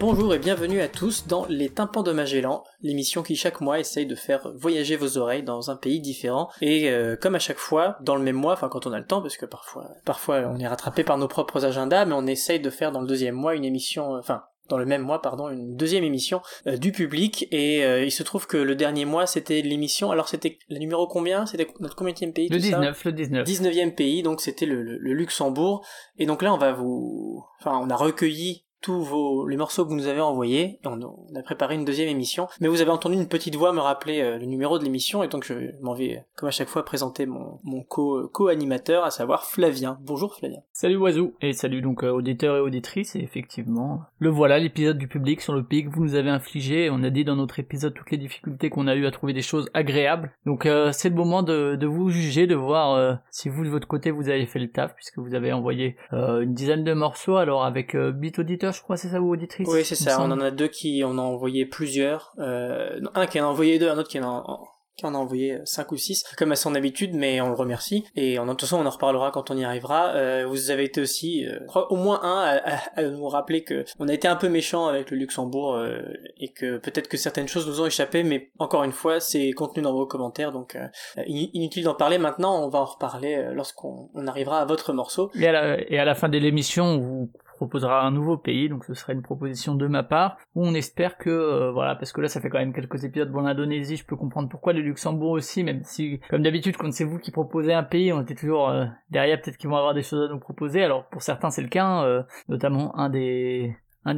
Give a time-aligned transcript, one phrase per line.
[0.00, 4.06] Bonjour et bienvenue à tous dans Les Tympans de Magellan, l'émission qui chaque mois essaye
[4.06, 6.48] de faire voyager vos oreilles dans un pays différent.
[6.62, 9.04] Et euh, comme à chaque fois, dans le même mois, enfin quand on a le
[9.04, 12.60] temps, parce que parfois, parfois on est rattrapé par nos propres agendas, mais on essaye
[12.60, 15.50] de faire dans le deuxième mois une émission, euh, enfin dans le même mois, pardon,
[15.50, 17.46] une deuxième émission euh, du public.
[17.50, 20.12] Et il se trouve que le dernier mois, c'était l'émission.
[20.12, 21.44] Alors, c'était le numéro combien?
[21.44, 23.46] C'était notre combien pays Le 19, le 19.
[23.46, 25.84] 19e pays, donc c'était le, le, Luxembourg.
[26.18, 27.44] Et donc là, on va vous...
[27.58, 30.78] Enfin, on a recueilli tous vos les morceaux que vous nous avez envoyés.
[30.84, 31.00] On,
[31.36, 34.38] a préparé une deuxième émission, mais vous avez entendu une petite voix me rappeler euh,
[34.38, 37.58] le numéro de l'émission, et donc je m'en vais, comme à chaque fois, présenter mon,
[37.62, 39.98] mon co, co-animateur, à savoir Flavien.
[40.02, 40.60] Bonjour Flavien.
[40.72, 45.08] Salut Oiseau, et salut donc euh, auditeurs et auditrices, et effectivement, le voilà, l'épisode du
[45.08, 48.10] public sur le pic, vous nous avez infligé, on a dit dans notre épisode toutes
[48.10, 51.42] les difficultés qu'on a eu à trouver des choses agréables, donc euh, c'est le moment
[51.42, 54.70] de, de, vous juger, de voir si vous de votre côté vous avez fait le
[54.70, 58.96] taf, puisque vous avez envoyé une dizaine de morceaux, alors avec bit auditeur je crois,
[58.96, 60.20] c'est ça, ou auditrice Oui, c'est ça.
[60.20, 62.32] On en a deux qui en ont envoyé plusieurs.
[62.38, 64.60] Euh, un qui en a envoyé deux, un autre qui en a,
[65.00, 68.04] qui en a envoyé 5 ou 6, comme à son habitude, mais on le remercie.
[68.14, 70.10] Et en, de toute façon, on en reparlera quand on y arrivera.
[70.14, 72.60] Euh, vous avez été aussi, euh, au moins un,
[72.96, 76.02] à, nous rappeler que on a été un peu méchant avec le Luxembourg euh,
[76.38, 79.82] et que peut-être que certaines choses nous ont échappé, mais encore une fois, c'est contenu
[79.82, 80.86] dans vos commentaires, donc euh,
[81.26, 82.62] inutile d'en parler maintenant.
[82.62, 85.30] On va en reparler lorsqu'on arrivera à votre morceau.
[85.34, 88.86] Et à la, et à la fin de l'émission, vous proposera un nouveau pays, donc
[88.86, 92.22] ce serait une proposition de ma part, où on espère que, euh, voilà, parce que
[92.22, 95.32] là ça fait quand même quelques épisodes pour l'Indonésie, je peux comprendre pourquoi le Luxembourg
[95.32, 98.70] aussi, même si, comme d'habitude, quand c'est vous qui proposez un pays, on était toujours
[98.70, 101.60] euh, derrière, peut-être qu'ils vont avoir des choses à nous proposer, alors pour certains c'est
[101.60, 103.76] le cas, euh, notamment un des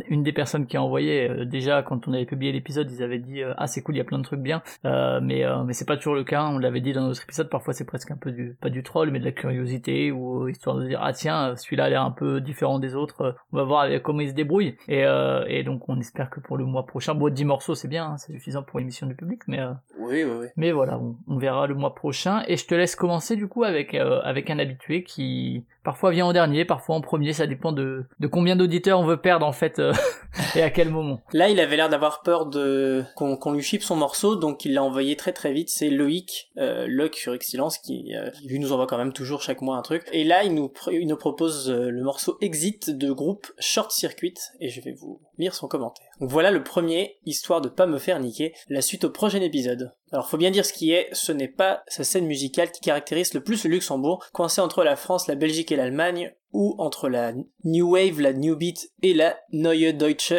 [0.08, 3.18] une des personnes qui a envoyé euh, déjà quand on avait publié l'épisode ils avaient
[3.18, 4.62] dit euh, ah c'est cool il y a plein de trucs bien.
[4.84, 7.74] Euh, mais mais c'est pas toujours le cas on l'avait dit dans notre épisode parfois
[7.74, 10.86] c'est presque un peu du pas du troll mais de la curiosité ou histoire de
[10.86, 14.20] dire ah tiens celui-là a l'air un peu différent des autres on va voir comment
[14.20, 15.04] il se débrouille et
[15.48, 18.16] et donc on espère que pour le mois prochain bon 10 morceaux c'est bien hein,
[18.18, 19.60] c'est suffisant pour l'émission du public mais
[19.98, 20.46] oui, oui, oui.
[20.56, 22.42] mais voilà on, on, verra le mois prochain.
[22.46, 26.32] Et je te laisse commencer du coup avec avec un habitué qui parfois vient en
[26.32, 29.71] dernier parfois en premier ça dépend de de combien d'auditeurs on veut perdre en fait
[29.78, 29.92] euh,
[30.54, 31.20] et à quel moment?
[31.32, 34.82] Là, il avait l'air d'avoir peur de qu'on lui chipe son morceau, donc il l'a
[34.82, 35.70] envoyé très très vite.
[35.70, 39.76] C'est Loïc, euh, sur Excellence, qui euh, lui nous envoie quand même toujours chaque mois
[39.76, 40.04] un truc.
[40.12, 44.34] Et là, il nous, il nous propose euh, le morceau Exit de groupe Short Circuit,
[44.60, 46.08] et je vais vous son commentaire.
[46.20, 49.92] Voilà le premier, histoire de pas me faire niquer, la suite au prochain épisode.
[50.12, 53.34] Alors faut bien dire ce qui est, ce n'est pas sa scène musicale qui caractérise
[53.34, 57.32] le plus le Luxembourg, coincé entre la France, la Belgique et l'Allemagne, ou entre la
[57.64, 60.34] New Wave, la New Beat et la Neue Deutsche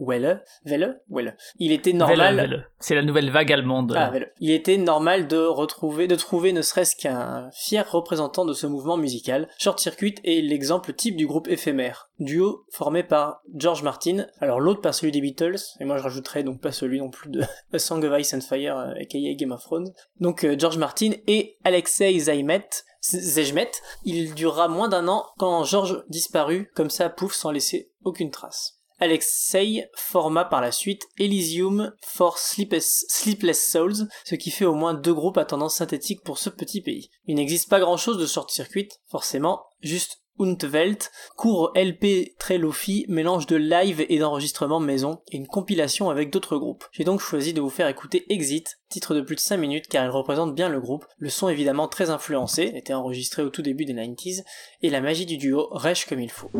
[0.00, 1.36] Welle, Welle, Welle.
[1.58, 2.66] Il était normal.
[2.78, 3.94] C'est la nouvelle vague allemande.
[3.96, 8.66] Ah, Il était normal de retrouver, de trouver ne serait-ce qu'un fier représentant de ce
[8.66, 9.48] mouvement musical.
[9.58, 12.08] Short Circuit est l'exemple type du groupe éphémère.
[12.18, 14.26] Duo formé par George Martin.
[14.40, 17.30] Alors l'autre pas celui des Beatles, et moi je rajouterais donc pas celui non plus
[17.30, 19.92] de A Song of Ice and Fire, aka euh, Game of Thrones.
[20.18, 22.68] Donc euh, George Martin et Alexei Zaymet,
[23.02, 23.70] Zejmet,
[24.04, 28.79] il durera moins d'un an quand George disparut, comme ça, pouf, sans laisser aucune trace.
[29.00, 33.06] Alexei forma par la suite Elysium for Sleepless,
[33.54, 37.10] Souls, ce qui fait au moins deux groupes à tendance synthétique pour ce petit pays.
[37.26, 43.46] Il n'existe pas grand chose de short-circuit, forcément, juste Untwelt, court LP très lofi, mélange
[43.46, 46.84] de live et d'enregistrement maison, et une compilation avec d'autres groupes.
[46.92, 50.04] J'ai donc choisi de vous faire écouter Exit, titre de plus de 5 minutes car
[50.04, 53.84] il représente bien le groupe, le son évidemment très influencé, était enregistré au tout début
[53.84, 54.44] des 90s,
[54.82, 56.50] et la magie du duo rêche comme il faut.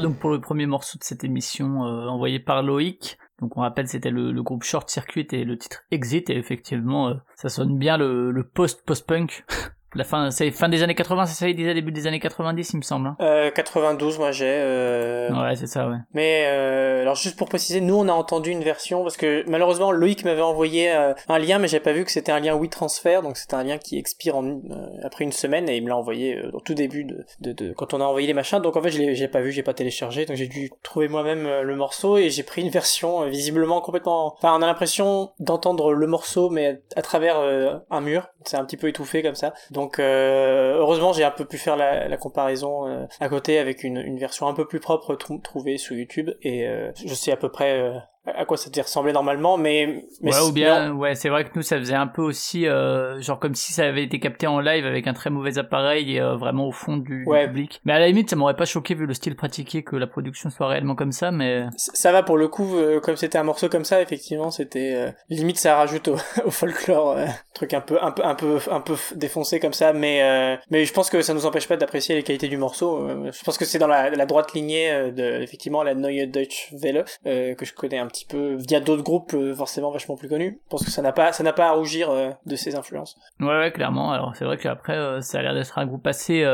[0.00, 3.18] Donc pour le premier morceau de cette émission euh, envoyé par Loïc.
[3.40, 7.08] Donc on rappelle c'était le, le, groupe Short Circuit et le titre Exit et effectivement
[7.08, 9.44] euh, ça sonne bien le, le post-post-punk
[9.94, 12.70] La fin, c'est fin des années 80, c'est ça, il disait début des années 90,
[12.72, 13.08] il me semble.
[13.08, 13.16] Hein.
[13.20, 14.44] Euh, 92, moi j'ai.
[14.46, 15.30] Euh...
[15.30, 15.96] Ouais, c'est ça, ouais.
[16.12, 19.92] Mais euh, alors juste pour préciser, nous on a entendu une version parce que malheureusement
[19.92, 23.20] Loïc m'avait envoyé euh, un lien, mais j'avais pas vu que c'était un lien WeTransfer,
[23.22, 24.58] donc c'était un lien qui expire en, euh,
[25.02, 27.94] après une semaine et il me l'a envoyé au tout début de, de, de, quand
[27.94, 28.60] on a envoyé les machins.
[28.60, 31.62] Donc en fait je l'ai, pas vu, j'ai pas téléchargé, donc j'ai dû trouver moi-même
[31.62, 34.34] le morceau et j'ai pris une version visiblement complètement.
[34.36, 37.36] Enfin, on a l'impression d'entendre le morceau mais à travers
[37.90, 38.28] un mur.
[38.44, 39.52] C'est un petit peu étouffé comme ça.
[39.76, 44.18] Donc euh, heureusement j'ai un peu pu faire la, comparaison euh, à côté avec une,
[44.18, 46.30] version un peu plus propre trouvée sur YouTube.
[46.40, 47.92] Et euh, je sais à peu près
[48.34, 51.50] à quoi ça devait ressembler normalement mais, mais ouais ou bien ouais c'est vrai que
[51.54, 54.60] nous ça faisait un peu aussi euh, genre comme si ça avait été capté en
[54.60, 57.46] live avec un très mauvais appareil et euh, vraiment au fond du, ouais.
[57.46, 60.06] public mais à la limite ça m'aurait pas choqué vu le style pratiqué que la
[60.06, 63.44] production soit réellement comme ça mais ça va pour le coup euh, comme c'était un
[63.44, 67.16] morceau comme ça effectivement c'était euh, limite ça rajoute au, au folklore
[67.54, 70.92] truc un peu un peu un peu un peu défoncé comme ça mais mais je
[70.92, 73.78] pense que ça nous empêche pas d'apprécier les qualités du morceau je pense que c'est
[73.78, 78.06] dans la, la droite lignée de effectivement la Neue Deutsche Welle que je connais un
[78.06, 80.60] petit peu via d'autres groupes euh, forcément vachement plus connus.
[80.64, 83.16] Je pense que ça n'a pas ça n'a pas à rougir euh, de ses influences.
[83.40, 84.12] Ouais, ouais clairement.
[84.12, 86.44] Alors c'est vrai qu'après euh, ça a l'air d'être un groupe assez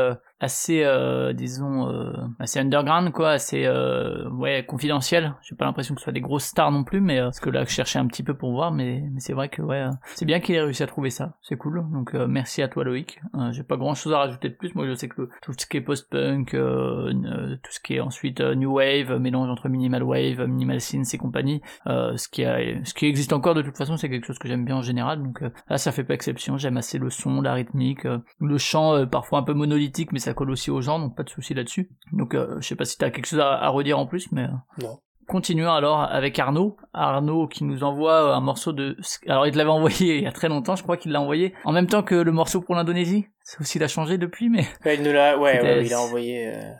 [0.43, 5.35] assez euh, disons euh, assez underground quoi assez euh, ouais confidentiel.
[5.41, 7.63] J'ai pas l'impression que ce soit des grosses stars non plus mais parce que là
[7.63, 9.85] je cherchais un petit peu pour voir mais, c'est vrai que ouais
[10.15, 11.37] c'est bien qu'il ait réussi à trouver ça.
[11.41, 11.85] C'est cool.
[11.93, 13.21] Donc merci à toi Loïc.
[13.51, 14.75] J'ai pas grand chose à rajouter de plus.
[14.75, 18.73] Moi je sais que tout ce qui est post-punk tout ce qui est ensuite new
[18.73, 23.31] wave mélange entre minimal wave minimal synth et compagnie ce qui a ce qui existe
[23.31, 25.23] encore de toute façon c'est quelque chose que j'aime bien en général.
[25.23, 26.57] Donc là ça fait pas exception.
[26.57, 28.05] J'aime assez le son la rythmique
[28.41, 31.29] le chant parfois un peu monolithique mais ça colle aussi aux gens, donc pas de
[31.29, 31.89] souci là-dessus.
[32.11, 34.43] Donc euh, je sais pas si t'as quelque chose à, redire en plus, mais...
[34.43, 34.99] Euh, non.
[35.25, 36.75] Continuons alors avec Arnaud.
[36.93, 38.97] Arnaud qui nous envoie un morceau de...
[39.27, 41.53] Alors il te l'avait envoyé il y a très longtemps, je crois qu'il l'a envoyé
[41.63, 43.27] en même temps que le morceau pour l'Indonésie.
[43.41, 44.65] Ça aussi il a changé depuis, mais...
[44.85, 45.37] il ne l'a...
[45.37, 46.53] Ouais, ouais, il a envoyé...
[46.53, 46.71] Euh,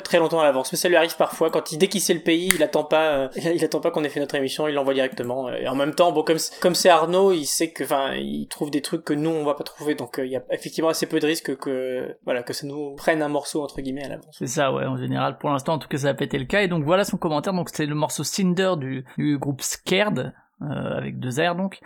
[0.00, 0.72] très, longtemps à l'avance.
[0.72, 3.12] Mais ça lui arrive parfois quand il, dès qu'il sait le pays, il attend pas,
[3.12, 5.50] euh, il attend pas qu'on ait fait notre émission, il l'envoie directement.
[5.50, 8.70] Et en même temps, bon, comme comme c'est Arnaud, il sait que, enfin, il trouve
[8.70, 11.06] des trucs que nous on va pas trouver, donc euh, il y a effectivement assez
[11.06, 14.36] peu de risques que, voilà, que ça nous prenne un morceau entre guillemets à l'avance.
[14.38, 14.84] C'est ça, ouais.
[14.84, 16.62] En général, pour l'instant, en tout cas, ça a pas été le cas.
[16.62, 17.52] Et donc voilà son commentaire.
[17.52, 20.32] Donc c'est le morceau Cinder du, du groupe Scared
[20.62, 20.66] euh,
[20.96, 21.80] avec deux R donc.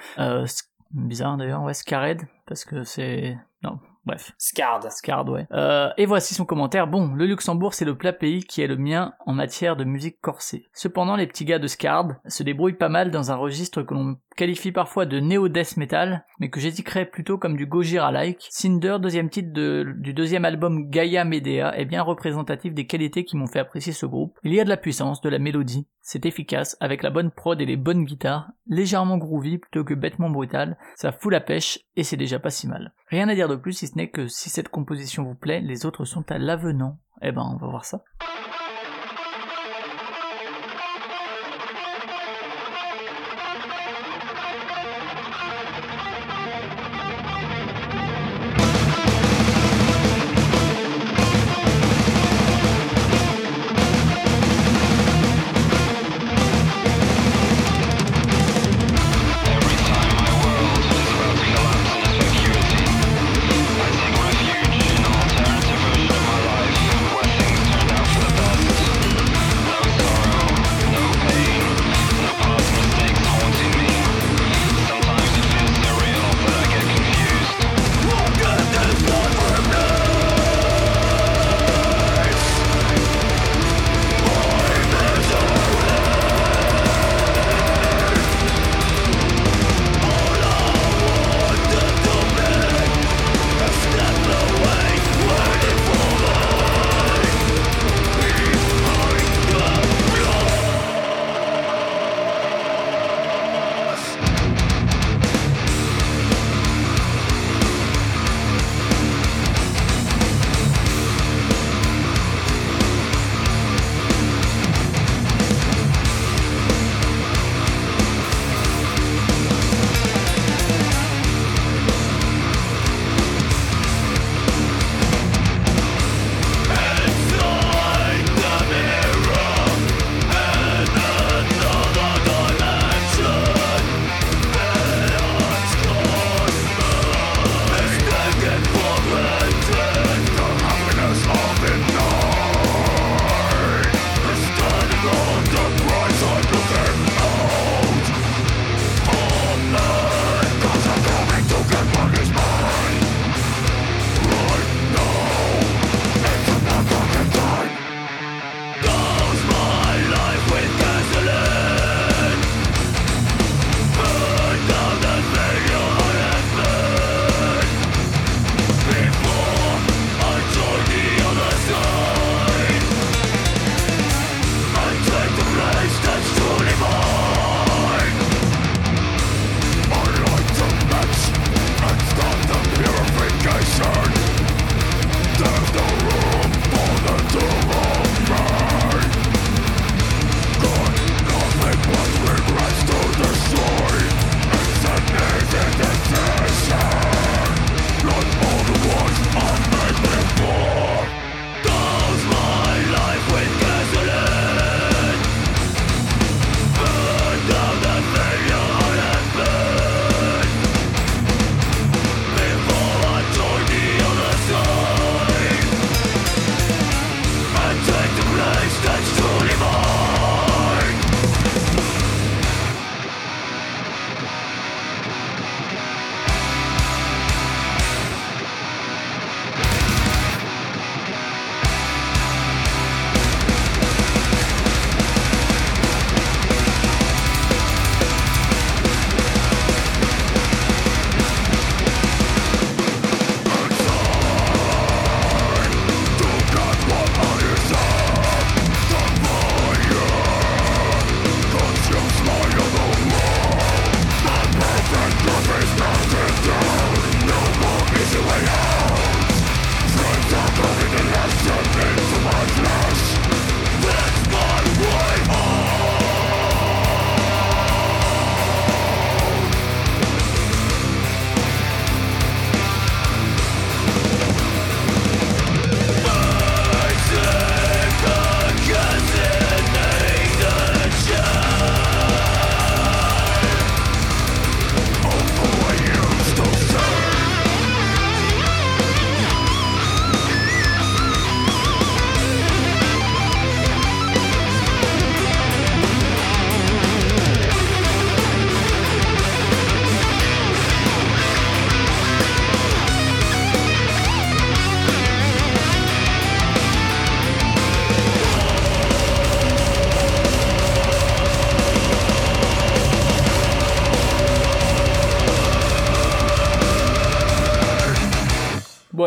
[0.90, 4.32] bizarre d'ailleurs, ouais, Scared parce que c'est non Bref.
[4.38, 4.90] Scard.
[4.90, 5.46] Scard, ouais.
[5.52, 6.86] Euh, et voici son commentaire.
[6.86, 10.20] Bon, le Luxembourg, c'est le plat pays qui est le mien en matière de musique
[10.20, 10.66] corsée.
[10.72, 14.16] Cependant, les petits gars de Scard se débrouillent pas mal dans un registre que l'on
[14.36, 18.46] qualifie parfois de néo-death metal, mais que j'étiquerais plutôt comme du Gojira-like.
[18.50, 23.46] Cinder, deuxième titre du deuxième album Gaia Medea, est bien représentatif des qualités qui m'ont
[23.46, 24.38] fait apprécier ce groupe.
[24.42, 27.60] Il y a de la puissance, de la mélodie, c'est efficace, avec la bonne prod
[27.60, 32.02] et les bonnes guitares, légèrement groovy plutôt que bêtement brutal, ça fout la pêche, et
[32.02, 32.92] c'est déjà pas si mal.
[33.08, 35.86] Rien à dire de plus si ce n'est que si cette composition vous plaît, les
[35.86, 36.98] autres sont à l'avenant.
[37.22, 38.04] Eh ben, on va voir ça.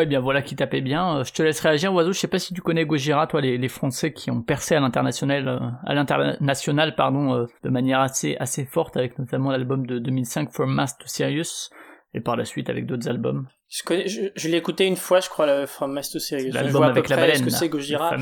[0.01, 1.17] Et bien voilà qui tapait bien.
[1.19, 2.13] Euh, Je te laisse réagir, Oiseau.
[2.13, 4.79] Je sais pas si tu connais Gojira, toi, les, les Français qui ont percé à
[4.79, 9.99] l'international, euh, à l'international, pardon, euh, de manière assez assez forte, avec notamment l'album de
[9.99, 11.69] 2005 From Mass to Serious,
[12.13, 13.47] et par la suite avec d'autres albums.
[13.69, 16.51] Je, connais, je, je l'ai écouté une fois, je crois, le From Mass to Serious.
[16.51, 17.38] Je L'album avec la baleine.
[17.38, 18.15] ce que c'est Gojira.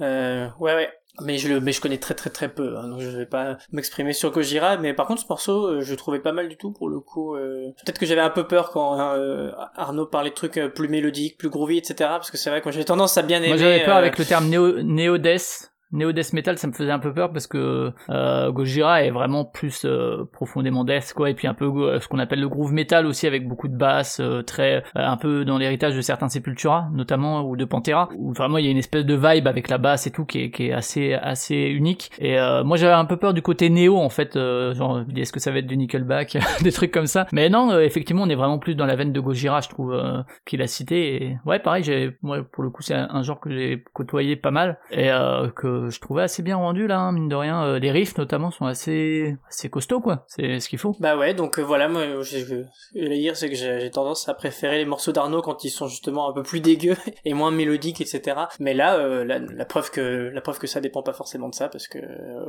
[0.00, 0.88] Euh, ouais, ouais.
[1.20, 3.58] Mais je, le, mais je connais très très très peu, hein, donc je vais pas
[3.72, 4.76] m'exprimer sur Gojira.
[4.76, 7.00] Mais par contre, ce morceau, euh, je le trouvais pas mal du tout pour le
[7.00, 7.34] coup.
[7.34, 7.70] euh.
[7.84, 11.38] Peut-être que j'avais un peu peur quand euh, Arnaud parlait de trucs euh, plus mélodiques,
[11.38, 11.94] plus groovy, etc.
[11.98, 13.48] Parce que c'est vrai que j'ai tendance à bien aimer.
[13.48, 14.82] Moi j'avais peur euh, avec le terme néo,
[15.92, 16.18] néo-death.
[16.18, 19.84] Néo-death metal, ça me faisait un peu peur parce que euh, Gojira est vraiment plus
[19.84, 23.06] euh, profondément death, quoi, et puis un peu euh, ce qu'on appelle le groove metal
[23.06, 26.88] aussi avec beaucoup de basses, euh, très euh, un peu dans l'héritage de certains Sepultura,
[26.92, 29.78] notamment ou de Pantera, où vraiment il y a une espèce de vibe avec la
[29.78, 32.10] basse et tout qui est, qui est assez assez unique.
[32.18, 35.40] Et euh, moi j'avais un peu peur du côté néo en fait, genre est-ce que
[35.40, 37.26] ça va être du Nickelback, des trucs comme ça?
[37.32, 39.98] Mais non, effectivement on est vraiment plus dans la veine de Gojira, je trouve,
[40.44, 41.22] qu'il a cité.
[41.22, 44.50] Et ouais, pareil, j'ai, moi pour le coup c'est un, genre que j'ai côtoyé pas
[44.50, 45.10] mal et
[45.86, 47.64] euh, je trouvais assez bien rendu là, hein, mine de rien.
[47.64, 50.94] Euh, les riffs notamment sont assez assez costauds quoi, c'est ce qu'il faut.
[51.00, 52.62] Bah ouais, donc euh, voilà, moi, je, je,
[52.94, 55.88] je voulais dire, c'est que j'ai tendance à préférer les morceaux d'Arnaud quand ils sont
[55.88, 58.36] justement un peu plus dégueux et moins mélodiques, etc.
[58.60, 61.68] Mais là, la, la preuve que la preuve que ça dépend pas forcément de ça,
[61.68, 61.98] parce que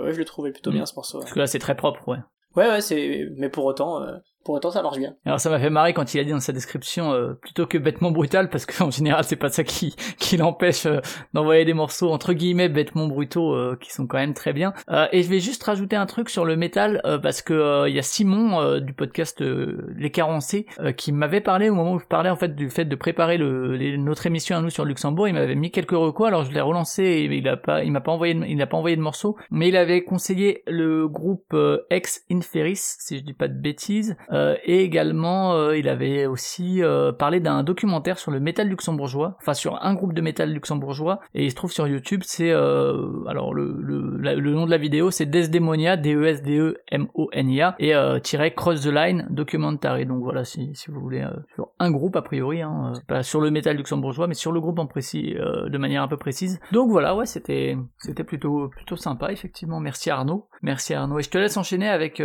[0.03, 0.73] ouais, je le trouvais plutôt Mm.
[0.75, 1.19] bien ce morceau.
[1.19, 2.17] Parce que là c'est très propre, ouais.
[2.55, 4.01] ouais, ouais, c'est, mais pour autant,
[4.43, 5.15] pour autant, ça marche bien.
[5.25, 7.77] Alors ça m'a fait marrer quand il a dit dans sa description euh, plutôt que
[7.77, 10.99] bêtement brutal parce qu'en général c'est pas ça qui qui l'empêche euh,
[11.33, 14.73] d'envoyer des morceaux entre guillemets bêtement brutaux euh, qui sont quand même très bien.
[14.89, 17.89] Euh, et je vais juste rajouter un truc sur le métal euh, parce que euh,
[17.89, 20.65] il y a Simon du podcast Les Carencés
[20.97, 23.97] qui m'avait parlé au moment où je parlais en fait du fait de préparer le
[23.97, 27.03] notre émission à nous sur Luxembourg, il m'avait mis quelques recos alors je l'ai relancé
[27.03, 29.69] et il a pas il m'a pas envoyé il n'a pas envoyé de morceaux mais
[29.69, 31.55] il avait conseillé le groupe
[31.89, 36.83] Ex Inferis si je dis pas de bêtises euh, et également euh, il avait aussi
[36.83, 41.19] euh, parlé d'un documentaire sur le métal luxembourgeois enfin sur un groupe de métal luxembourgeois
[41.33, 44.77] et il se trouve sur YouTube c'est euh, alors le, le, le nom de la
[44.77, 48.19] vidéo c'est Desdemonia D E S D E M O N I A et euh,
[48.19, 50.05] tiret Cross the Line Documentary.
[50.05, 53.41] Donc voilà si, si vous voulez euh, sur un groupe a priori hein, pas sur
[53.41, 56.59] le métal luxembourgeois mais sur le groupe en précis de manière un peu précise.
[56.71, 59.79] Donc voilà ouais c'était c'était plutôt plutôt sympa effectivement.
[59.79, 60.47] Merci Arnaud.
[60.61, 61.19] Merci Arnaud.
[61.19, 62.21] Et je te laisse enchaîner avec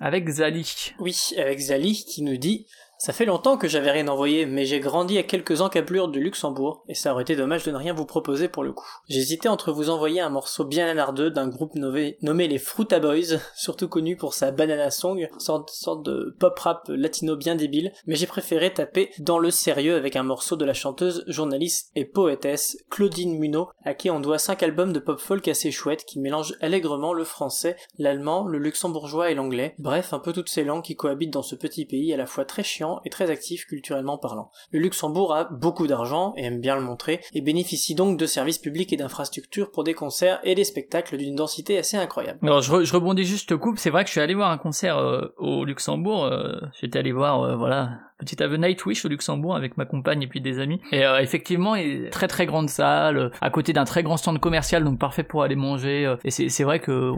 [0.00, 0.94] avec Zali.
[0.98, 1.16] Oui,
[1.48, 2.66] avec Zali qui nous dit
[3.00, 6.82] Ça fait longtemps que j'avais rien envoyé, mais j'ai grandi à quelques encablures du Luxembourg,
[6.88, 8.88] et ça aurait été dommage de ne rien vous proposer pour le coup.
[9.08, 13.38] J'hésitais entre vous envoyer un morceau bien anardeux d'un groupe nommé, nommé les Fruta Boys,
[13.54, 18.26] surtout connu pour sa Banana Song, sorte, de pop rap latino bien débile, mais j'ai
[18.26, 23.38] préféré taper dans le sérieux avec un morceau de la chanteuse, journaliste et poétesse Claudine
[23.38, 27.12] Munot, à qui on doit cinq albums de pop folk assez chouettes qui mélangent allègrement
[27.12, 31.32] le français, l'allemand, le luxembourgeois et l'anglais, bref un peu toutes ces langues qui cohabitent
[31.32, 34.50] dans ce petit pays à la fois très chiant et très actif culturellement parlant.
[34.72, 38.58] Le Luxembourg a beaucoup d'argent, et aime bien le montrer, et bénéficie donc de services
[38.58, 42.38] publics et d'infrastructures pour des concerts et des spectacles d'une densité assez incroyable.
[42.42, 45.34] Alors je, rebondis juste coupe, c'est vrai que je suis allé voir un concert euh,
[45.38, 49.84] au Luxembourg, euh, j'étais allé voir, euh, voilà, petit aveu Nightwish au Luxembourg avec ma
[49.84, 50.80] compagne et puis des amis.
[50.92, 54.98] Et effectivement, il très très grande salle, à côté d'un très grand stand commercial, donc
[54.98, 56.14] parfait pour aller manger.
[56.24, 57.12] et c'est vrai que,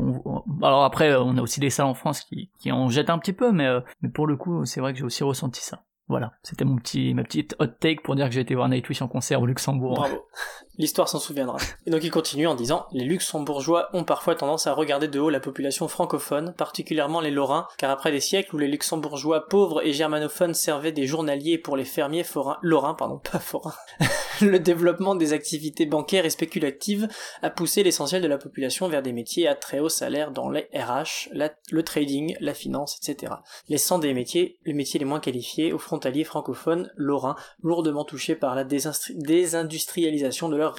[0.62, 3.32] alors après, on a aussi des salles en France qui, qui en jettent un petit
[3.32, 3.68] peu, mais,
[4.02, 5.82] mais pour le coup, c'est vrai que j'ai aussi ressenti ça.
[6.10, 9.00] Voilà, c'était mon petit, ma petite hot take pour dire que j'ai été voir Nightwish
[9.00, 9.94] en concert au Luxembourg.
[9.94, 10.26] Bravo.
[10.80, 11.58] L'histoire s'en souviendra.
[11.84, 15.28] Et donc il continue en disant Les Luxembourgeois ont parfois tendance à regarder de haut
[15.28, 19.92] la population francophone, particulièrement les Lorrains, car après des siècles où les Luxembourgeois pauvres et
[19.92, 23.74] germanophones servaient des journaliers pour les fermiers forains, lorrains, pardon, pas forains,
[24.40, 27.08] le développement des activités bancaires et spéculatives
[27.42, 30.70] a poussé l'essentiel de la population vers des métiers à très haut salaire dans les
[30.72, 31.28] RH,
[31.70, 33.34] le trading, la finance, etc.
[33.68, 38.54] Laissant des métiers, les métiers les moins qualifiés aux frontaliers francophones lorrains, lourdement touchés par
[38.54, 40.69] la désindustrialisation de leur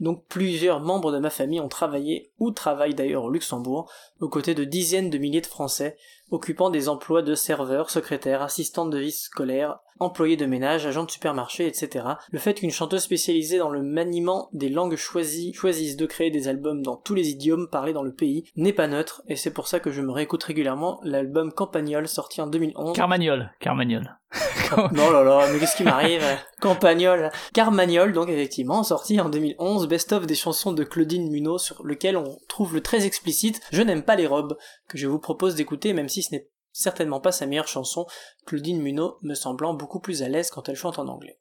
[0.00, 4.54] Donc plusieurs membres de ma famille ont travaillé ou travaillent d'ailleurs au Luxembourg, aux côtés
[4.54, 5.96] de dizaines de milliers de Français,
[6.30, 11.10] occupant des emplois de serveurs, secrétaires, assistantes de vie scolaire, employés de ménage, agents de
[11.10, 12.06] supermarché, etc.
[12.30, 16.48] Le fait qu'une chanteuse spécialisée dans le maniement des langues choisies choisisse de créer des
[16.48, 19.68] albums dans tous les idiomes parlés dans le pays n'est pas neutre, et c'est pour
[19.68, 22.96] ça que je me réécoute régulièrement l'album Campagnol sorti en 2011.
[22.96, 24.16] Carmagnol, Carmagnol.
[24.92, 26.22] non là là, mais qu'est-ce qui m'arrive?
[26.60, 27.30] Campagnol.
[27.52, 32.38] Carmagnol, donc effectivement, sorti en 2011, best-of des chansons de Claudine Munot sur lequel on
[32.48, 34.56] trouve le très explicite «Je n'aime pas les robes»
[34.88, 38.06] que je vous propose d'écouter même si ce n'est certainement pas sa meilleure chanson,
[38.46, 41.38] Claudine Munot me semblant beaucoup plus à l'aise quand elle chante en anglais.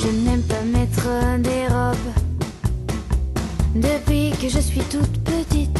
[0.00, 1.08] Je n'aime pas mettre
[1.40, 1.96] des robes
[3.74, 5.73] depuis que je suis toute petite.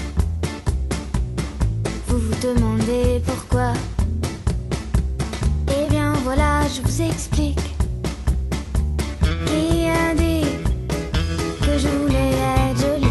[2.15, 3.73] Vous vous demandez pourquoi
[5.67, 7.75] Eh bien voilà, je vous explique.
[9.21, 10.47] Qui a dit
[11.61, 12.31] que je voulais
[12.71, 13.09] être jolie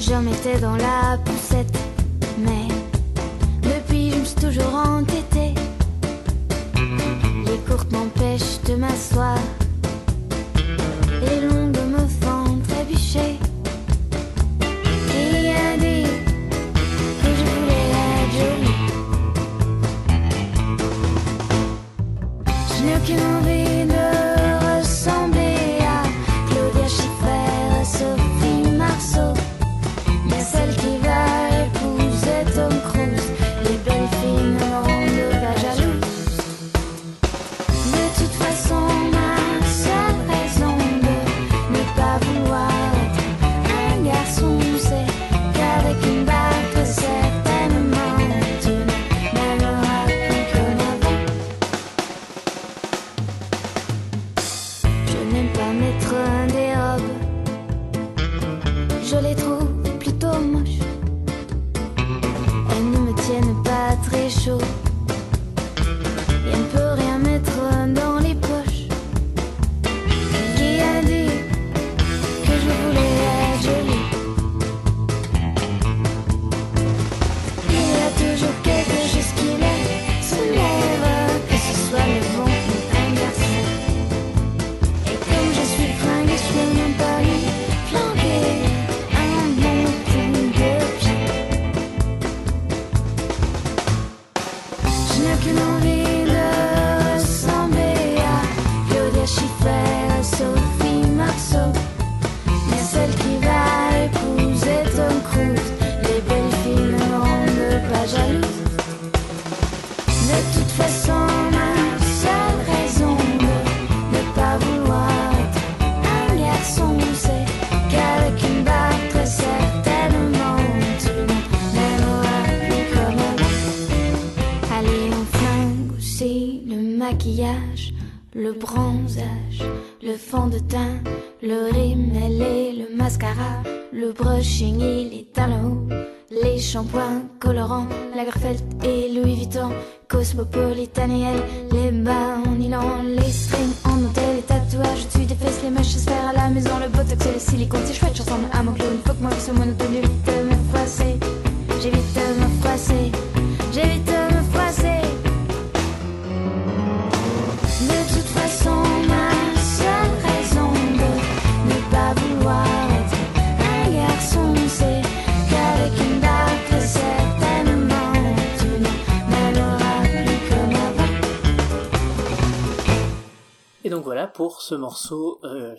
[0.00, 1.78] Je mettais dans la poussette,
[2.38, 2.68] mais
[3.62, 5.52] depuis je me suis toujours entêtée.
[7.44, 9.36] Les courtes m'empêchent de m'asseoir.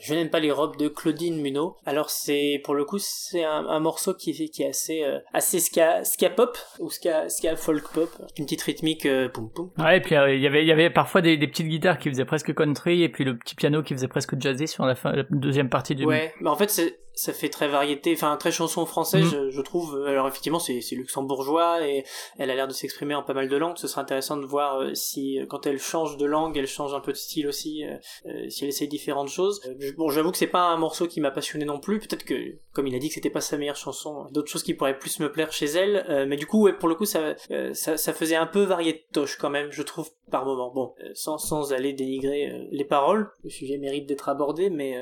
[0.09, 1.75] Je n'aime pas les robes de Claudine Munot.
[1.85, 5.19] Alors c'est pour le coup c'est un, un morceau qui, est- qui est assez euh,
[5.33, 9.71] assez ska, ska pop ou ska, ska folk pop, une petite rythmique euh, poum poum.
[9.77, 11.97] Ouais, et puis euh, il y avait il y avait parfois des, des petites guitares
[11.97, 14.95] qui faisaient presque country et puis le petit piano qui faisait presque jazzy sur la
[14.95, 18.37] fin la deuxième partie du Ouais, mais en fait c'est ça fait très variété, enfin
[18.37, 19.29] très chanson française, Mhm.
[19.31, 20.05] je, je trouve.
[20.07, 22.05] Alors effectivement, c'est luxembourgeois et
[22.37, 23.75] elle a l'air de s'exprimer en pas mal de langues.
[23.77, 27.01] Ce serait intéressant de voir euh, si quand elle change de langue, elle change un
[27.01, 29.59] peu de style aussi, euh, si elle essaye différentes choses.
[29.67, 31.99] Euh, je- bon, j'avoue que c'est pas un morceau qui m'a passionné non plus.
[31.99, 34.73] Peut-être que, comme il a dit que c'était pas sa meilleure chanson, d'autres choses qui
[34.73, 36.05] pourraient plus me plaire chez elle.
[36.09, 39.37] Euh, mais du coup, ouais, pour le coup, ça, euh, ça, faisait un peu variétoche
[39.37, 40.73] quand même, je trouve par moment.
[40.73, 45.01] Bon, euh, sans sans aller dénigrer les paroles, le sujet mérite d'être abordé, mais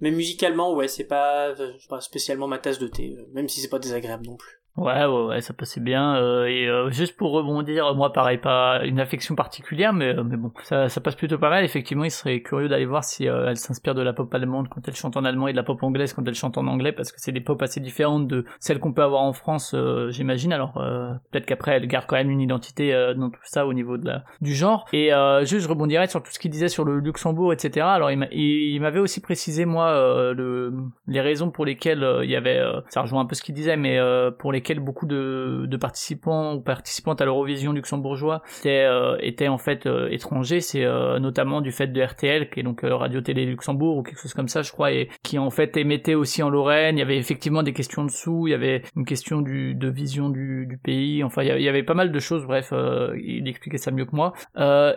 [0.00, 1.54] mais musicalement, ouais, c'est pas,
[1.88, 4.60] pas spécialement ma tasse de thé, même si c'est pas désagréable non plus.
[4.76, 6.16] Ouais, ouais, ouais, ça passait bien.
[6.16, 10.36] euh, et euh, juste pour rebondir, moi, pareil, pas une affection particulière, mais, euh, mais
[10.36, 11.64] bon, ça, ça passe plutôt pas mal.
[11.64, 14.86] Effectivement, il serait curieux d'aller voir si euh, elle s'inspire de la pop allemande quand
[14.86, 17.10] elle chante en allemand et de la pop anglaise quand elle chante en anglais, parce
[17.10, 20.52] que c'est des pop assez différentes de celles qu'on peut avoir en France, euh, j'imagine.
[20.52, 23.96] Alors, euh, peut-être qu'après, elle garde quand même une identité dans tout ça au niveau
[23.96, 24.84] de la, du genre.
[24.92, 25.10] Et
[25.44, 27.86] juste, je rebondirais sur tout ce qu'il disait sur le Luxembourg, etc.
[27.86, 29.90] Alors, il m'a- il, il m'avait aussi précisé, moi,
[30.34, 30.74] le,
[31.06, 32.60] les raisons pour lesquelles il y avait,
[32.90, 33.98] ça rejoint un peu ce qu'il disait, mais
[34.38, 39.58] pour lesquelles beaucoup de, de participants ou participantes à l'Eurovision luxembourgeois étaient, euh, étaient en
[39.58, 43.46] fait euh, étrangers, c'est euh, notamment du fait de RTL, qui est donc Radio Télé
[43.46, 46.50] Luxembourg ou quelque chose comme ça, je crois, et qui en fait émettait aussi en
[46.50, 46.96] Lorraine.
[46.96, 50.28] Il y avait effectivement des questions dessous, il y avait une question du, de vision
[50.28, 51.22] du, du pays.
[51.24, 52.44] Enfin, il y avait- il y avait pas mal de choses.
[52.46, 52.72] Bref,
[53.16, 54.32] il expliquait ça mieux que moi.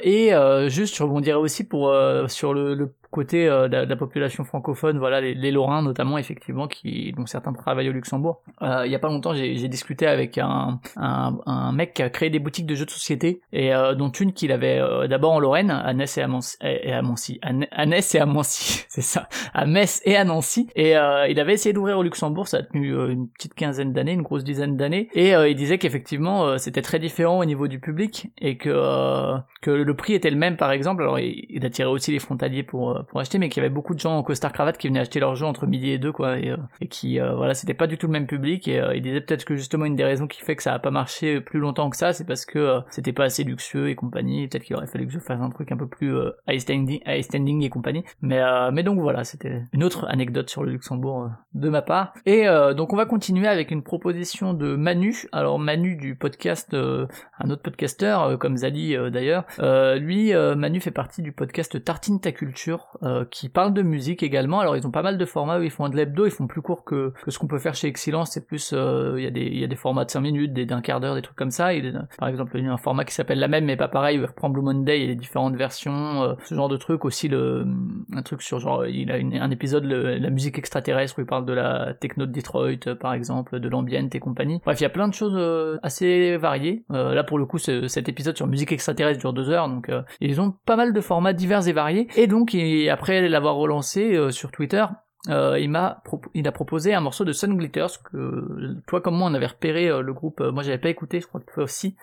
[0.02, 0.32] Et
[0.68, 1.94] juste, je rebondirais aussi pour
[2.28, 5.82] sur le, le côté euh, de, la, de la population francophone, voilà, les, les Lorrains
[5.82, 8.42] notamment, effectivement, qui dont certains travaillent au Luxembourg.
[8.62, 12.10] Euh, il y a pas longtemps, j'ai discuté avec un, un, un mec qui a
[12.10, 15.32] créé des boutiques de jeux de société, et euh, dont une qu'il avait euh, d'abord
[15.32, 18.26] en Lorraine, à Metz et à Mancy, et à à Ne- à Metz et à
[18.26, 22.04] Mancy, c'est ça, à Metz et à Nancy, et euh, il avait essayé d'ouvrir au
[22.04, 25.56] Luxembourg, ça a tenu euh, une petite quinzaine d'années, une grosse dizaine d'années, et il
[25.56, 30.30] disait qu'effectivement c'était très différent au niveau du public, et que que le prix était
[30.30, 33.50] le même par exemple, alors il, il attirait aussi les frontaliers pour pour acheter, mais
[33.50, 35.66] qu'il y avait beaucoup de gens en costard cravate qui venaient acheter leurs jeux entre
[35.66, 38.14] midi et deux quoi, et, euh, et qui euh, voilà c'était pas du tout le
[38.14, 40.64] même public, et euh, il disait peut-être que justement une des raisons qui fait que
[40.64, 43.90] ça a pas marché plus longtemps que ça, c'est parce que c'était pas assez luxueux
[43.90, 46.14] et compagnie, peut-être qu'il aurait fallu que je fasse un truc un peu plus
[46.48, 50.64] high standing, high standing et compagnie, mais mais donc voilà, c'était une autre anecdote sur
[50.64, 55.28] le Luxembourg de ma part, et donc on va continuer avec une proposition de Manu,
[55.32, 59.46] alors Manu du podcast un autre podcasteur comme Zali d'ailleurs.
[60.00, 64.60] Lui, Manu fait partie du podcast Tartine ta culture euh, qui parle de musique également.
[64.60, 66.62] Alors ils ont pas mal de formats où ils font de l'hebdo, ils font plus
[66.62, 68.32] court que, que ce qu'on peut faire chez Excellence.
[68.32, 70.66] C'est plus euh, il y a des y a des formats de 5 minutes, des
[70.66, 71.74] d'un quart d'heure, des trucs comme ça.
[71.74, 74.18] Est- par exemple, il y a un format qui s'appelle la même mais pas pareil
[74.18, 77.28] où il reprend Blue Monday et les différentes versions, euh, ce genre de truc aussi
[77.28, 77.66] le
[78.14, 81.46] un truc sur genre il a un épisode le- la musique extraterrestre où il parle
[81.46, 84.62] de la techno de Detroit euh, par exemple, de l'ambient et compagnie.
[84.66, 86.84] Bref, il y a plein de choses euh, assez variées.
[86.90, 90.42] Là pour le coup, ce- cet épisode sur musique extraterrestre dure deux heures, donc ils
[90.42, 92.08] ont pas mal de formats divers et variés.
[92.16, 94.86] Et donc il- après l'avoir relancé euh, sur Twitter,
[95.28, 96.02] euh, il m'a
[96.34, 99.48] il a proposé un morceau de Sun Glitters que euh, toi comme moi on avait
[99.48, 101.98] repéré le groupe euh, moi j'avais pas écouté je crois que toi aussi.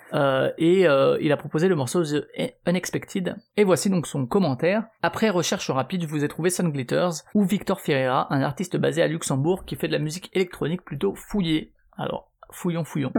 [0.58, 2.26] Et il a proposé le morceau The
[2.66, 3.36] Unexpected.
[3.56, 4.84] Et voici donc son commentaire.
[5.02, 9.02] Après recherche rapide je vous ai trouvé Sun Glitters ou Victor Ferreira un artiste basé
[9.02, 11.72] à Luxembourg qui fait de la musique électronique plutôt fouillée.
[11.96, 13.12] Alors fouillons fouillons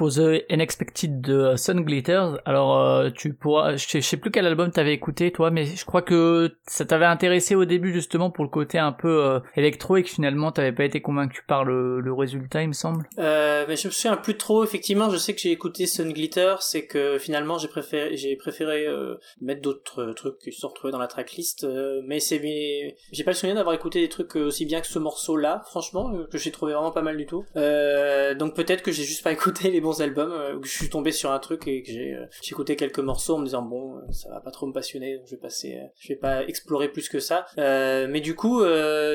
[0.00, 2.40] pour The Unexpected de Sun Glitters.
[2.46, 6.00] Alors euh, tu pourras, je sais, plus quel album t'avais écouté toi, mais je crois
[6.00, 10.02] que ça t'avait intéressé au début justement pour le côté un peu euh, électro et
[10.02, 13.06] que finalement t'avais pas été convaincu par le, résultat, il me semble.
[13.18, 14.64] Euh, je me souviens plus trop.
[14.64, 19.60] Effectivement, je sais que j'ai écouté Sun Glitter, c'est que finalement j'ai préféré, euh, mettre
[19.60, 21.64] d'autres euh, trucs qui se sont retrouvés dans la tracklist.
[21.64, 24.80] euh, mais c'est, mais j'ai pas le souvenir d'avoir écouté des trucs euh, aussi bien
[24.80, 27.44] que ce morceau-là, franchement, euh, que j'ai trouvé vraiment pas mal du tout.
[27.56, 31.12] Euh, donc peut-être que j'ai juste pas écouté les bons albums, euh, je suis tombé
[31.12, 34.00] sur un truc et que j'ai, euh, écouté quelques morceaux en me disant bon, euh,
[34.10, 37.08] ça va pas trop me passionner, je vais passer, euh, je vais pas explorer plus
[37.08, 37.46] que ça.
[37.58, 38.62] Euh, mais du coup,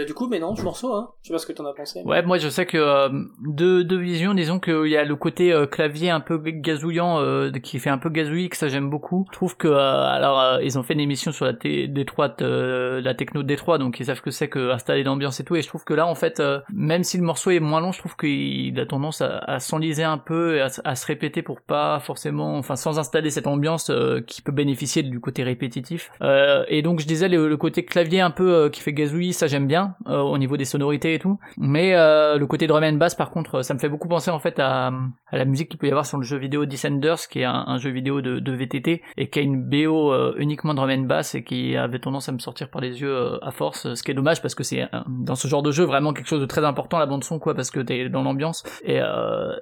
[0.05, 1.11] du coup, mais non, ce morceau, hein.
[1.21, 2.01] Je sais pas ce que t'en as pensé.
[2.03, 3.09] Ouais, moi je sais que
[3.47, 7.89] deux, deux visions, disons qu'il y a le côté clavier un peu gazouillant qui fait
[7.89, 9.25] un peu gazouillis, que ça j'aime beaucoup.
[9.31, 13.47] Je trouve que alors ils ont fait une émission sur la Détroite, la techno de
[13.47, 15.55] Détroit, donc ils savent que c'est que installer l'ambiance et tout.
[15.55, 17.99] Et je trouve que là en fait, même si le morceau est moins long, je
[17.99, 21.99] trouve qu'il a tendance à, à s'enliser un peu, et à, se répéter pour pas
[21.99, 26.11] forcément, enfin sans installer cette ambiance euh, qui peut bénéficier du côté répétitif.
[26.21, 29.47] Euh, et donc je disais le, côté clavier un peu euh, qui fait gazouillis, ça
[29.47, 31.39] j'aime bien au niveau des sonorités et tout.
[31.57, 34.59] Mais le côté drum and bass par contre, ça me fait beaucoup penser en fait
[34.59, 34.91] à,
[35.31, 37.89] la musique qu'il peut y avoir sur le jeu vidéo Descenders, qui est un, jeu
[37.89, 41.99] vidéo de, VTT et qui a une BO uniquement drum and bass et qui avait
[41.99, 44.63] tendance à me sortir par les yeux à force, ce qui est dommage parce que
[44.63, 47.39] c'est dans ce genre de jeu vraiment quelque chose de très important la bande son
[47.39, 48.99] quoi parce que t'es dans l'ambiance et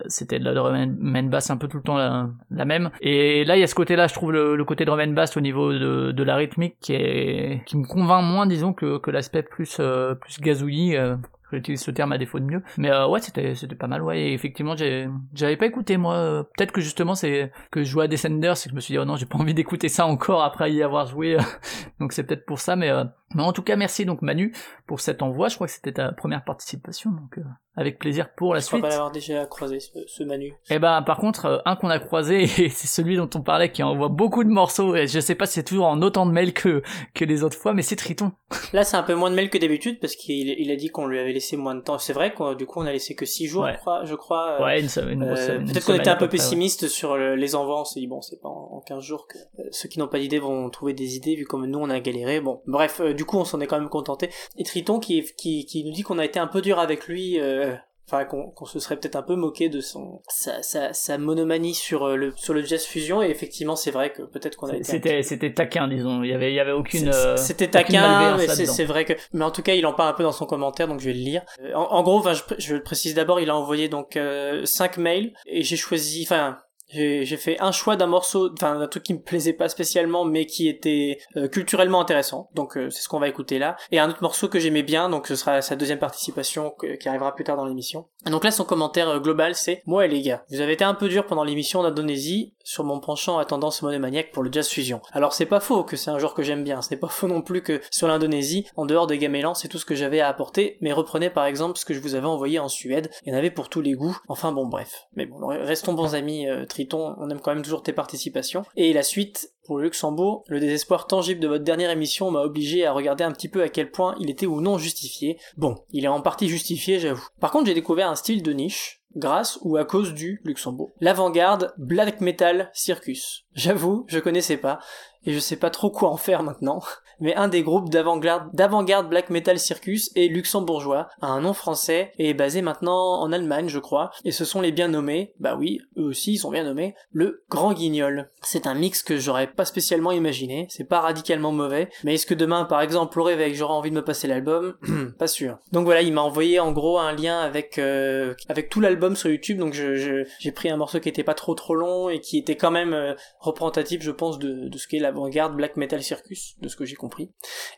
[0.07, 2.91] c'était de la drum and bass un peu tout le temps la, même.
[3.01, 5.35] Et là il y a ce côté là, je trouve le, côté drum and bass
[5.37, 9.43] au niveau de, de la rythmique qui est qui me convainc moins disons que, l'aspect
[9.43, 10.95] plus euh, plus gazouillis.
[10.95, 11.15] Euh,
[11.51, 14.19] j'utilise ce terme à défaut de mieux mais euh, ouais c'était c'était pas mal ouais
[14.19, 18.53] et effectivement j'avais pas écouté moi peut-être que justement c'est que je jouais à Descenders
[18.53, 20.71] et que je me suis dit oh non j'ai pas envie d'écouter ça encore après
[20.71, 21.37] y avoir joué
[21.99, 23.03] donc c'est peut-être pour ça mais euh,
[23.35, 24.53] mais en tout cas merci donc Manu
[24.87, 27.41] pour cet envoi je crois que c'était ta première participation donc euh,
[27.75, 30.53] avec plaisir pour la Je crois suite pas l'avoir déjà croisé, ce, ce Manu.
[30.69, 33.71] et ben par contre euh, un qu'on a croisé et c'est celui dont on parlait
[33.71, 36.31] qui envoie beaucoup de morceaux et je sais pas si c'est toujours en autant de
[36.31, 38.31] mails que que les autres fois mais c'est Triton
[38.71, 41.07] Là, c'est un peu moins de mails que d'habitude parce qu'il il a dit qu'on
[41.07, 41.97] lui avait laissé moins de temps.
[41.97, 43.73] C'est vrai qu'on du coup on a laissé que 6 jours, Ouais.
[43.73, 44.05] je crois.
[44.05, 46.15] Je crois euh, ouais une, se- une grosse euh, une Peut-être qu'on semaine était un
[46.15, 46.43] peu près, ouais.
[46.43, 47.81] pessimiste sur le- les envois.
[47.81, 49.37] On s'est dit bon, c'est pas en, en 15 jours que
[49.71, 52.41] ceux qui n'ont pas d'idée vont trouver des idées vu comme nous on a galéré.
[52.41, 54.29] Bon, bref, du coup on s'en est quand même contenté.
[54.57, 57.39] Et Triton qui, qui, qui nous dit qu'on a été un peu dur avec lui.
[57.39, 57.73] euh,
[58.05, 62.03] Enfin, qu'on se serait peut-être un peu moqué de son sa, sa, sa monomanie sur
[62.03, 65.23] euh, le sur le jazz fusion et effectivement c'est vrai que peut-être qu'on a C'était
[65.23, 66.21] c'était taquin disons.
[66.21, 67.07] Il y avait il y avait aucune.
[67.07, 69.13] euh, C'était taquin, mais c'est vrai que.
[69.31, 71.13] Mais en tout cas, il en parle un peu dans son commentaire, donc je vais
[71.13, 71.43] le lire.
[71.73, 75.33] En, en gros, enfin, je, le précise d'abord, il a envoyé donc euh, cinq mails
[75.45, 76.57] et j'ai choisi, enfin.
[76.93, 80.67] J'ai fait un choix d'un morceau, d'un truc qui me plaisait pas spécialement, mais qui
[80.67, 82.49] était euh, culturellement intéressant.
[82.53, 83.75] Donc euh, c'est ce qu'on va écouter là.
[83.91, 87.33] Et un autre morceau que j'aimais bien, donc ce sera sa deuxième participation qui arrivera
[87.33, 88.07] plus tard dans l'émission.
[88.25, 91.09] Donc là, son commentaire euh, global, c'est moi les gars, vous avez été un peu
[91.09, 95.01] dur pendant l'émission d'Indonésie sur mon penchant à tendance monomaniaque pour le jazz fusion.
[95.11, 97.27] Alors c'est pas faux que c'est un genre que j'aime bien, ce n'est pas faux
[97.27, 100.27] non plus que sur l'Indonésie, en dehors des gamellans, c'est tout ce que j'avais à
[100.27, 103.35] apporter, mais reprenez par exemple ce que je vous avais envoyé en Suède, il y
[103.35, 105.07] en avait pour tous les goûts, enfin bon bref.
[105.15, 108.63] Mais bon, restons bons amis euh, Triton, on aime quand même toujours tes participations.
[108.75, 112.85] Et la suite, pour le Luxembourg, le désespoir tangible de votre dernière émission m'a obligé
[112.85, 115.37] à regarder un petit peu à quel point il était ou non justifié.
[115.57, 117.27] Bon, il est en partie justifié, j'avoue.
[117.39, 120.91] Par contre, j'ai découvert un style de niche, grâce ou à cause du Luxembourg.
[120.99, 123.45] L'avant-garde Black Metal Circus.
[123.53, 124.79] J'avoue, je connaissais pas.
[125.25, 126.81] Et je sais pas trop quoi en faire maintenant.
[127.19, 132.29] Mais un des groupes d'avant-garde, black metal circus est luxembourgeois, a un nom français et
[132.31, 134.11] est basé maintenant en Allemagne, je crois.
[134.25, 137.43] Et ce sont les bien nommés, bah oui, eux aussi ils sont bien nommés, le
[137.49, 138.29] Grand Guignol.
[138.41, 142.33] C'est un mix que j'aurais pas spécialement imaginé, c'est pas radicalement mauvais, mais est-ce que
[142.33, 144.75] demain, par exemple, au réveil, j'aurais envie de me passer l'album
[145.19, 145.59] Pas sûr.
[145.71, 149.29] Donc voilà, il m'a envoyé en gros un lien avec euh, avec tout l'album sur
[149.29, 152.19] YouTube, donc je, je- j'ai pris un morceau qui était pas trop trop long et
[152.19, 156.01] qui était quand même euh, représentatif, je pense, de, de ce qu'est l'avant-garde black metal
[156.01, 157.31] circus, de ce que j'ai compris.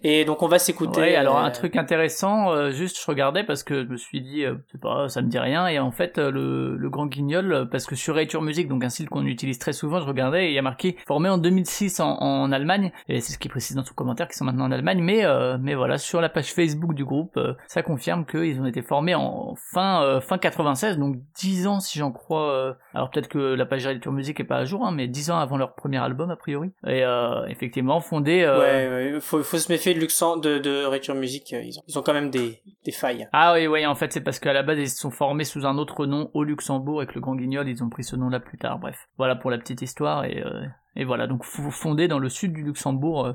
[0.03, 1.01] Et donc on va s'écouter.
[1.01, 4.21] Ouais, alors euh, un truc intéressant, euh, juste je regardais parce que je me suis
[4.21, 7.51] dit, euh, pas, ça me dit rien, et en fait euh, le, le Grand Guignol,
[7.53, 10.45] euh, parce que sur Rature Music, donc un site qu'on utilise très souvent, je regardais
[10.45, 13.49] et il y a marqué formé en 2006 en, en Allemagne, et c'est ce qui
[13.49, 16.29] précise dans son commentaire qu'ils sont maintenant en Allemagne, mais euh, mais voilà sur la
[16.29, 20.37] page Facebook du groupe, euh, ça confirme qu'ils ont été formés en fin euh, fin
[20.37, 22.49] 96, donc 10 ans si j'en crois.
[22.51, 25.31] euh, alors peut-être que la page Rature Music est pas à jour, hein, mais 10
[25.31, 28.41] ans avant leur premier album a priori, et euh, effectivement fondé.
[28.41, 31.83] euh, Ouais, ouais, faut, faut se méfier de Luxem, de, de Music, euh, ils ont,
[31.87, 33.27] ils ont quand même des, des failles.
[33.33, 35.65] Ah oui, oui, en fait, c'est parce qu'à la base, ils se sont formés sous
[35.65, 38.39] un autre nom au Luxembourg et que le Grand Guignol, ils ont pris ce nom-là
[38.39, 38.79] plus tard.
[38.79, 40.25] Bref, voilà pour la petite histoire.
[40.25, 40.63] Et, euh,
[40.95, 43.25] et voilà, donc fondé dans le sud du Luxembourg.
[43.25, 43.33] euh,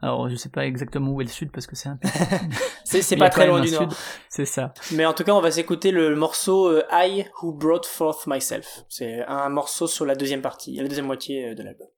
[0.00, 2.08] alors, je sais pas exactement où est le sud parce que c'est un peu...
[2.84, 3.88] C'est, pas très loin du nord.
[4.30, 4.72] C'est ça.
[4.92, 8.84] Mais en tout cas, on va s'écouter le morceau euh, I Who Brought Forth Myself.
[8.88, 11.88] C'est un morceau sur la deuxième partie, la deuxième moitié euh, de l'album.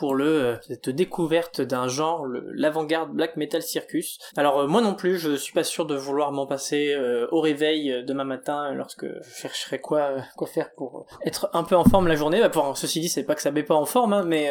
[0.00, 4.18] Pour le euh, cette découverte d'un genre, l'avant-garde black metal circus.
[4.34, 7.40] Alors euh, moi non plus, je suis pas sûr de vouloir m'en passer euh, au
[7.40, 12.08] réveil demain matin lorsque je chercherai quoi quoi faire pour être un peu en forme
[12.08, 12.40] la journée.
[12.40, 14.50] Bah, pour, ceci dit, c'est pas que ça met pas en forme, hein, mais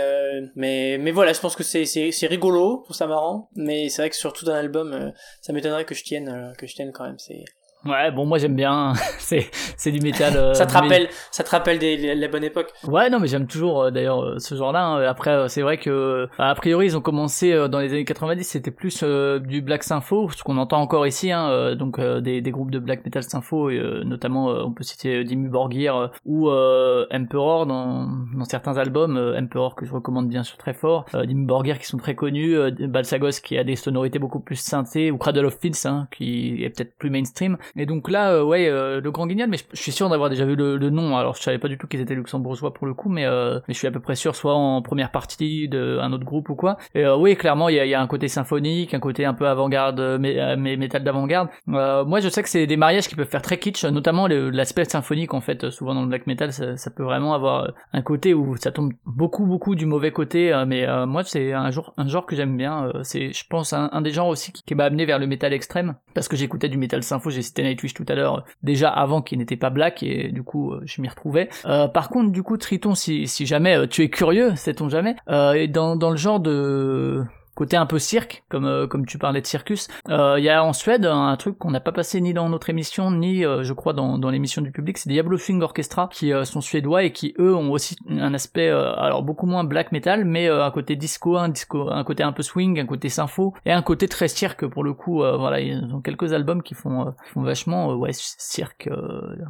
[0.56, 3.50] mais mais voilà, je pense que c'est c'est c'est rigolo, je trouve ça marrant.
[3.56, 6.76] Mais c'est vrai que sur tout un album, ça m'étonnerait que je tienne que je
[6.76, 7.18] tienne quand même.
[7.18, 7.44] C'est
[7.86, 8.94] Ouais, bon, moi j'aime bien.
[9.20, 10.36] c'est c'est du métal.
[10.36, 12.74] euh, ça te mais- rappelle, ça te rappelle des, la bonne époque.
[12.86, 14.84] Ouais, non, mais j'aime toujours euh, d'ailleurs euh, ce genre-là.
[14.86, 15.02] hein.
[15.04, 18.44] Après, euh, c'est vrai que a priori ils ont commencé euh, dans les années 90,
[18.44, 22.20] c'était plus euh, du black sympho, ce qu'on entend encore ici, hein, euh, donc euh,
[22.20, 25.48] des, des groupes de black metal sympho, et, euh, notamment euh, on peut citer Dimmu
[25.48, 30.58] Borgir ou euh, Emperor dans, dans certains albums, euh, Emperor que je recommande bien sûr
[30.58, 34.20] très fort, euh, Dimmu Borgir qui sont très connus, euh, Balsagos qui a des sonorités
[34.20, 37.58] beaucoup plus synthées, ou Cradle of Filth hein, qui est peut-être plus mainstream.
[37.76, 40.46] Et donc là, euh, ouais, euh, le Grand Guignol, mais je, suis sûr d'avoir déjà
[40.46, 41.18] vu le, le nom.
[41.18, 43.74] Alors je savais pas du tout qu'ils étaient luxembourgeois pour le coup, mais, euh, mais
[43.74, 46.78] je suis à peu près sûr, soit en première partie d'un autre groupe ou quoi.
[46.96, 49.34] Et euh, oui, clairement, il y a, y a un côté symphonique, un côté un
[49.34, 51.50] peu avant-garde, euh, mais, euh, mais métal d'avant-garde.
[51.70, 54.86] Euh, moi, je sais que c'est des mariages qui peuvent faire très kitsch, notamment l'aspect
[54.86, 55.70] symphonique en fait.
[55.70, 58.72] Souvent dans le black metal, ça, ça peut vraiment avoir euh, un côté où ça
[58.72, 60.54] tombe beaucoup, beaucoup du mauvais côté.
[60.54, 62.88] euh, mais euh, moi, c'est un genre, un genre que j'aime bien.
[62.88, 65.28] euh, c'est, je pense, un, un des genres aussi qui, qui m'a amené vers le
[65.28, 67.30] métal extrême, parce que j'écoutais du métal sympho.
[67.30, 70.82] J'ai Nightwish tout à l'heure, déjà avant qu'il n'était pas black, et du coup, euh,
[70.86, 71.50] je m'y retrouvais.
[71.66, 75.16] Euh, par contre, du coup, Triton, si, si jamais euh, tu es curieux, sait-on jamais,
[75.56, 77.24] et dans, dans le genre de
[77.60, 79.90] côté un peu cirque, comme euh, comme tu parlais de circus.
[80.08, 82.70] Euh, Il y a en Suède un truc qu'on n'a pas passé ni dans notre
[82.70, 86.32] émission, ni euh, je crois dans, dans l'émission du public, c'est Diablo Swing Orchestra, qui
[86.32, 89.92] euh, sont suédois et qui eux ont aussi un aspect, euh, alors beaucoup moins black
[89.92, 93.54] metal, mais un côté disco, un disco, un côté un peu swing, un côté sympho,
[93.66, 95.18] et un côté très cirque pour le coup.
[95.18, 98.90] voilà, ils ont quelques albums qui font, qui font vachement ouais cirque,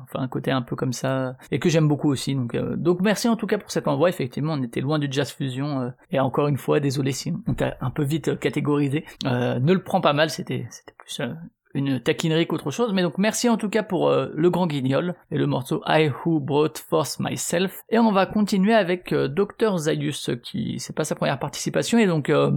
[0.04, 2.34] enfin un côté un peu comme ça, et que j'aime beaucoup aussi.
[2.34, 2.58] Donc
[2.88, 4.10] donc merci en tout cas pour cet envoi.
[4.10, 7.78] Effectivement, on était loin du jazz fusion, et encore une fois, désolé si on t'a
[7.82, 9.06] un peu vite euh, catégorisé.
[9.26, 11.34] Euh, ne le prends pas mal, c'était c'était plus euh,
[11.74, 12.94] une taquinerie qu'autre chose.
[12.94, 16.10] Mais donc merci en tout cas pour euh, le grand guignol et le morceau I
[16.10, 17.84] Who Brought Forth Myself.
[17.90, 22.08] Et on va continuer avec euh, Dr Zayus qui c'est pas sa première participation et
[22.08, 22.52] donc euh,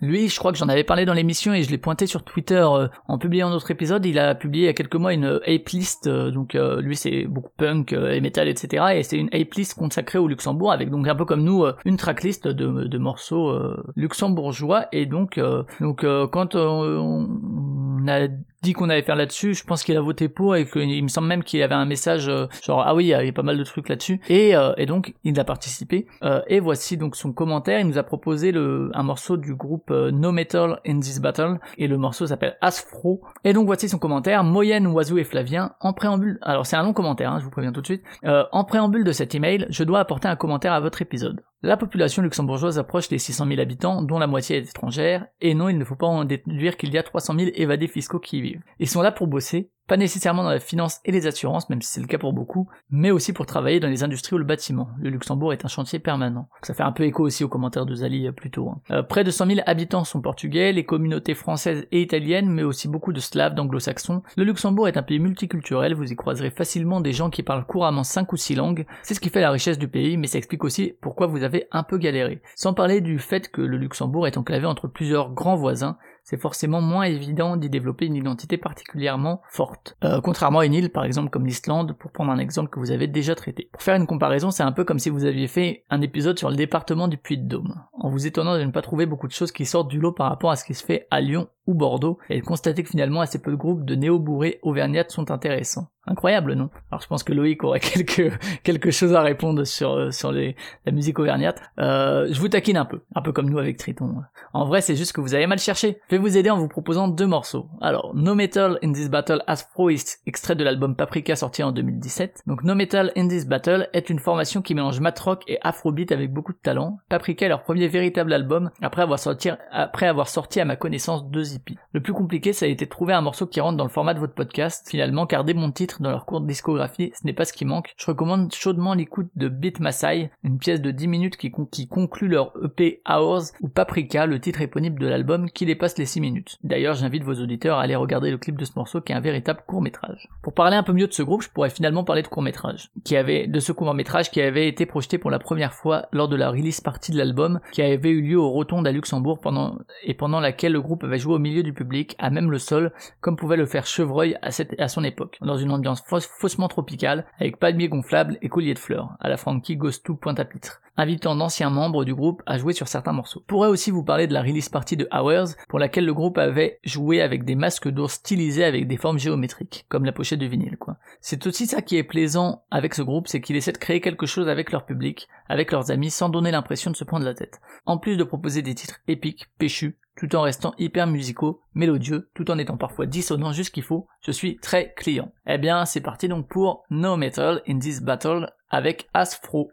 [0.00, 2.64] lui je crois que j'en avais parlé dans l'émission et je l'ai pointé sur Twitter
[2.70, 4.04] euh, en publiant notre épisode.
[4.04, 6.96] Il a publié il y a quelques mois une ape list euh, donc euh, lui
[6.96, 10.90] c'est beaucoup punk et metal etc et c'est une ape list consacrée au Luxembourg avec
[10.90, 13.58] donc un peu comme nous une tracklist de, de morceaux
[13.96, 15.40] luxembourgeois et donc
[15.80, 18.28] donc quand on a
[18.62, 21.28] dit qu'on allait faire là-dessus, je pense qu'il a voté pour et qu'il me semble
[21.28, 23.64] même qu'il avait un message euh, genre ah oui il y avait pas mal de
[23.64, 24.20] trucs là-dessus.
[24.28, 26.06] Et, euh, et donc il a participé.
[26.22, 27.80] Euh, et voici donc son commentaire.
[27.80, 31.58] Il nous a proposé le, un morceau du groupe No Metal in This Battle.
[31.76, 34.42] Et le morceau s'appelle Asfro et donc voici son commentaire.
[34.44, 36.38] Moyenne, Oiseau et Flavien en préambule.
[36.42, 38.02] Alors c'est un long commentaire hein, je vous préviens tout de suite.
[38.24, 42.22] En préambule de cet email je dois apporter un commentaire à votre épisode la population
[42.22, 45.84] luxembourgeoise approche les 600 000 habitants, dont la moitié est étrangère, et non, il ne
[45.84, 48.62] faut pas en déduire qu'il y a 300 000 évadés fiscaux qui y vivent.
[48.78, 51.90] Ils sont là pour bosser, pas nécessairement dans la finance et les assurances, même si
[51.90, 54.90] c'est le cas pour beaucoup, mais aussi pour travailler dans les industries ou le bâtiment.
[55.00, 56.48] Le Luxembourg est un chantier permanent.
[56.62, 58.68] Ça fait un peu écho aussi aux commentaires de Zali euh, plus tôt.
[58.68, 58.80] hein.
[58.90, 62.86] Euh, près de 100 000 habitants sont portugais, les communautés françaises et italiennes, mais aussi
[62.86, 64.22] beaucoup de slaves, d'anglo-saxons.
[64.36, 68.04] Le Luxembourg est un pays multiculturel, vous y croiserez facilement des gens qui parlent couramment
[68.04, 68.86] 5 ou 6 langues.
[69.02, 71.66] C'est ce qui fait la richesse du pays, mais ça explique aussi pourquoi vous avez
[71.72, 72.42] un peu galéré.
[72.54, 75.96] Sans parler du fait que le Luxembourg est enclavé entre plusieurs grands voisins,
[76.28, 79.96] c'est forcément moins évident d'y développer une identité particulièrement forte.
[80.04, 82.90] Euh, contrairement à une île, par exemple, comme l'Islande, pour prendre un exemple que vous
[82.90, 83.70] avez déjà traité.
[83.72, 86.50] Pour faire une comparaison, c'est un peu comme si vous aviez fait un épisode sur
[86.50, 89.64] le département du Puy-de-Dôme, en vous étonnant de ne pas trouver beaucoup de choses qui
[89.64, 92.44] sortent du lot par rapport à ce qui se fait à Lyon Bordeaux, et de
[92.44, 95.88] constater que finalement assez peu de groupes de néo-bourrés auvergnates sont intéressants.
[96.08, 96.70] Incroyable, non?
[96.90, 100.56] Alors je pense que Loïc aurait quelque, quelque chose à répondre sur, euh, sur les,
[100.86, 101.60] la musique auvergnate.
[101.78, 104.22] Euh, je vous taquine un peu, un peu comme nous avec Triton.
[104.54, 105.98] En vrai, c'est juste que vous avez mal cherché.
[106.08, 107.68] Je vais vous aider en vous proposant deux morceaux.
[107.80, 111.72] Alors, No Metal in This Battle as Pro is extrait de l'album Paprika sorti en
[111.72, 112.42] 2017.
[112.46, 116.10] Donc No Metal in This Battle est une formation qui mélange mat rock et afrobeat
[116.12, 116.98] avec beaucoup de talent.
[117.10, 121.28] Paprika est leur premier véritable album après avoir sorti, après avoir sorti à ma connaissance
[121.28, 121.54] deux
[121.92, 124.14] Le plus compliqué, ça a été de trouver un morceau qui rentre dans le format
[124.14, 127.44] de votre podcast, finalement, car dès mon titre dans leur courte discographie, ce n'est pas
[127.44, 127.94] ce qui manque.
[127.96, 131.88] Je recommande chaudement l'écoute de Beat Masai, une pièce de 10 minutes qui, con- qui
[131.88, 136.20] conclut leur EP Hours, ou Paprika, le titre éponyme de l'album, qui dépasse les 6
[136.20, 136.58] minutes.
[136.62, 139.20] D'ailleurs, j'invite vos auditeurs à aller regarder le clip de ce morceau qui est un
[139.20, 140.28] véritable court métrage.
[140.42, 142.90] Pour parler un peu mieux de ce groupe, je pourrais finalement parler de court métrage,
[143.04, 146.28] qui avait, de ce court métrage qui avait été projeté pour la première fois lors
[146.28, 149.78] de la release partie de l'album, qui avait eu lieu au Rotonde à Luxembourg pendant,
[150.04, 152.92] et pendant laquelle le groupe avait joué au milieu du public, à même le sol,
[153.20, 157.26] comme pouvait le faire Chevreuil à, cette, son époque, dans une ambiance fausse- faussement tropicale,
[157.38, 161.70] avec palmiers gonflables et colliers de fleurs, à la Frankie Goes to Pointe-à-Pitre, invitant d'anciens
[161.70, 163.40] membres du groupe à jouer sur certains morceaux.
[163.42, 166.38] Je pourrais aussi vous parler de la release party de Hours, pour laquelle le groupe
[166.38, 170.46] avait joué avec des masques d'ours stylisés avec des formes géométriques, comme la pochette de
[170.46, 170.76] vinyle.
[171.20, 174.26] C'est aussi ça qui est plaisant avec ce groupe, c'est qu'il essaie de créer quelque
[174.26, 177.60] chose avec leur public, avec leurs amis, sans donner l'impression de se prendre la tête.
[177.86, 182.50] En plus de proposer des titres épiques, péchus, tout en restant hyper musicaux, mélodieux, tout
[182.50, 184.08] en étant parfois dissonants jusqu'il faut.
[184.20, 185.30] Je suis très client.
[185.46, 189.70] Eh bien, c'est parti donc pour No Metal in This Battle avec Asfro.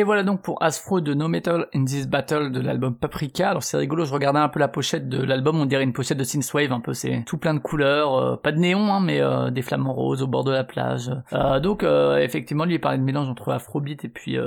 [0.00, 3.50] Et voilà donc pour Asfro de No Metal in This Battle de l'album Paprika.
[3.50, 6.16] Alors c'est rigolo, je regardais un peu la pochette de l'album, on dirait une pochette
[6.16, 9.20] de Synthwave un peu, c'est tout plein de couleurs, euh, pas de néon hein, mais
[9.20, 11.10] euh, des flamants roses au bord de la plage.
[11.34, 14.38] Euh, donc euh, effectivement lui il parlait de mélange entre Afrobeat et puis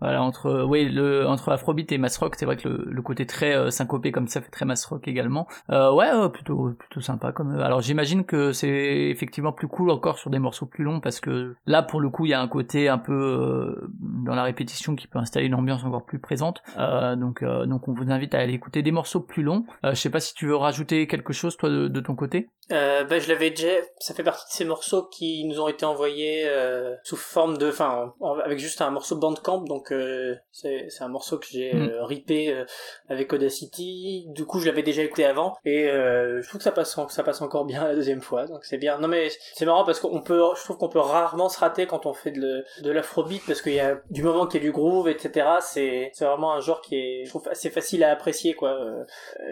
[0.00, 3.26] voilà entre oui le entre Afrobeat et mass rock, c'est vrai que le, le côté
[3.26, 5.46] très syncopé comme ça fait très mass rock également.
[5.68, 10.38] ouais plutôt plutôt sympa comme alors j'imagine que c'est effectivement plus cool encore sur des
[10.38, 12.98] morceaux plus longs parce que là pour le coup il y a un côté un
[12.98, 13.88] peu
[14.24, 16.62] dans la répétition qui peut installer une ambiance encore plus présente.
[16.78, 19.64] Euh, donc, euh, donc on vous invite à aller écouter des morceaux plus longs.
[19.84, 22.48] Euh, je sais pas si tu veux rajouter quelque chose toi de, de ton côté.
[22.72, 23.68] Euh, bah, je l'avais déjà.
[23.98, 27.68] Ça fait partie de ces morceaux qui nous ont été envoyés euh, sous forme de,
[27.68, 29.62] enfin, en- avec juste un morceau Bandcamp.
[29.64, 31.88] Donc euh, c'est c'est un morceau que j'ai Mm.
[31.88, 32.64] euh, ripé euh,
[33.08, 34.26] avec Audacity.
[34.28, 37.22] Du coup, je l'avais déjà écouté avant et euh, je trouve que ça passe, ça
[37.22, 38.46] passe encore bien la deuxième fois.
[38.46, 38.98] Donc c'est bien.
[38.98, 42.06] Non mais c'est marrant parce qu'on peut, je trouve qu'on peut rarement se rater quand
[42.06, 44.72] on fait de, de l'afrobeat parce qu'il y a du moment qu'il y a du
[44.72, 45.46] groove, etc.
[45.60, 48.70] C'est c'est vraiment un genre qui est, je trouve, assez facile à apprécier quoi.
[48.70, 49.04] Euh,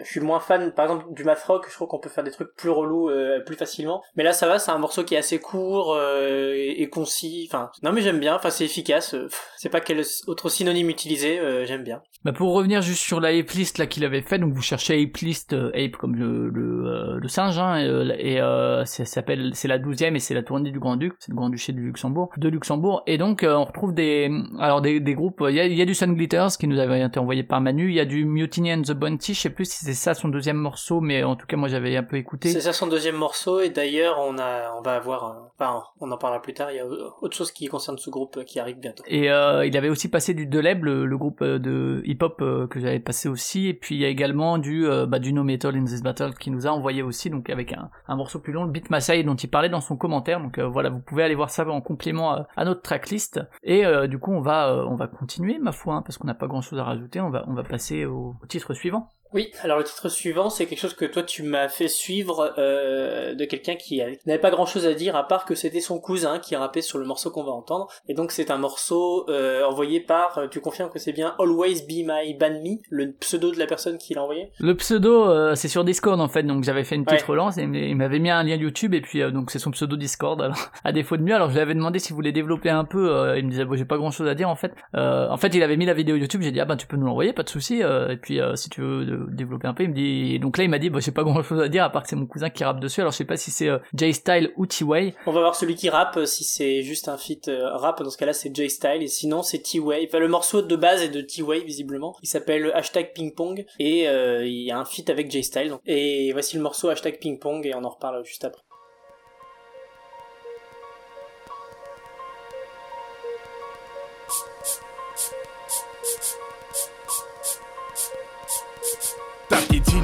[0.03, 1.65] je suis moins fan, par exemple, du math rock.
[1.69, 4.01] Je trouve qu'on peut faire des trucs plus relous euh, plus facilement.
[4.15, 4.59] Mais là, ça va.
[4.59, 7.47] C'est un morceau qui est assez court euh, et, et concis.
[7.49, 8.35] Enfin, non, mais j'aime bien.
[8.35, 9.13] Enfin, c'est efficace.
[9.13, 11.39] Euh, C'est pas quel autre synonyme utiliser.
[11.39, 12.01] euh, j'aime bien.
[12.25, 15.01] Bah pour revenir juste sur la ape list là qu'il avait fait, donc vous cherchez
[15.01, 17.77] ape list, ape comme le le, le singe, hein,
[18.17, 18.39] et, et
[18.85, 21.47] ça s'appelle, c'est la douzième et c'est la tournée du Grand Duc, c'est le Grand
[21.47, 24.29] Duché du Luxembourg, de Luxembourg, et donc on retrouve des,
[24.59, 26.77] alors des, des groupes, il y a, il y a du Sun Glitters qui nous
[26.77, 29.49] avait été envoyé par Manu, il y a du Mutiny and the Bounty, je sais
[29.49, 32.17] plus si c'est ça son deuxième morceau, mais en tout cas moi j'avais un peu
[32.17, 32.49] écouté.
[32.49, 33.59] C'est ça son deuxième morceau.
[33.59, 36.71] Et d'ailleurs, on va avoir, enfin, on en parlera plus tard.
[36.71, 39.03] Il y a autre chose qui concerne ce groupe qui arrive bientôt.
[39.07, 42.67] Et euh, il avait aussi passé du Deleb, le, le groupe euh, de hip-hop euh,
[42.67, 45.75] que j'avais passé aussi, et puis il y a également du, bah, du No Metal
[45.75, 48.71] in This Battle qui nous a envoyé aussi, donc avec un, morceau plus long, le
[48.71, 50.41] Beat Masai dont il parlait dans son commentaire.
[50.41, 53.39] Donc voilà, vous pouvez aller voir ça en complément à, notre tracklist.
[53.63, 56.47] Et du coup, on va, on va continuer, ma foi, hein, parce qu'on n'a pas
[56.47, 57.21] grand-chose à rajouter.
[57.21, 59.09] On va, on va passer au titre suivant.
[59.33, 63.35] Oui, alors le titre suivant, c'est quelque chose que toi tu m'as fait suivre euh,
[63.35, 65.99] de quelqu'un qui avait- n'avait pas grand chose à dire à part que c'était son
[65.99, 67.87] cousin qui rappait sur le morceau qu'on va entendre.
[68.07, 71.83] Et donc c'est un morceau euh, envoyé par, euh, tu confirmes que c'est bien Always
[71.87, 74.51] Be My Ban Me, le pseudo de la personne qui l'a envoyé?
[74.59, 77.27] Le pseudo, euh, c'est sur Discord en fait, donc j'avais fait une petite Ouais.
[77.33, 79.95] relance et il m'avait mis un lien YouTube et puis euh, donc c'est son pseudo
[79.95, 80.41] Discord.
[80.41, 83.11] Alors à défaut de mieux, alors je lui avais demandé s'il voulait développer un peu.
[83.15, 84.71] euh, il me disait bon j'ai pas grand chose à dire en fait.
[84.95, 86.97] Euh, en fait il avait mis la vidéo YouTube, j'ai dit ah ben tu peux
[86.97, 87.81] nous l'envoyer, pas de souci.
[87.81, 90.35] et puis si tu veux développer un peu, il me dit.
[90.35, 92.03] et donc là il m'a dit bon j'ai pas grand chose à dire à part
[92.03, 93.01] que c'est mon cousin qui rappe dessus.
[93.01, 95.15] Alors je sais pas si c'est euh, J Style ou T-Way.
[95.25, 98.09] On va voir celui qui rappe, euh, si c'est juste un feat euh, rap, dans
[98.09, 100.07] ce cas-là c'est J Style, et sinon c'est T-Way.
[100.07, 104.07] Enfin le morceau de base est de T-Way visiblement, il s'appelle hashtag ping pong, et
[104.07, 105.73] euh, il y a un feat avec J Style.
[105.85, 108.61] Et voici le morceau hashtag ping pong, et on en reparle juste après.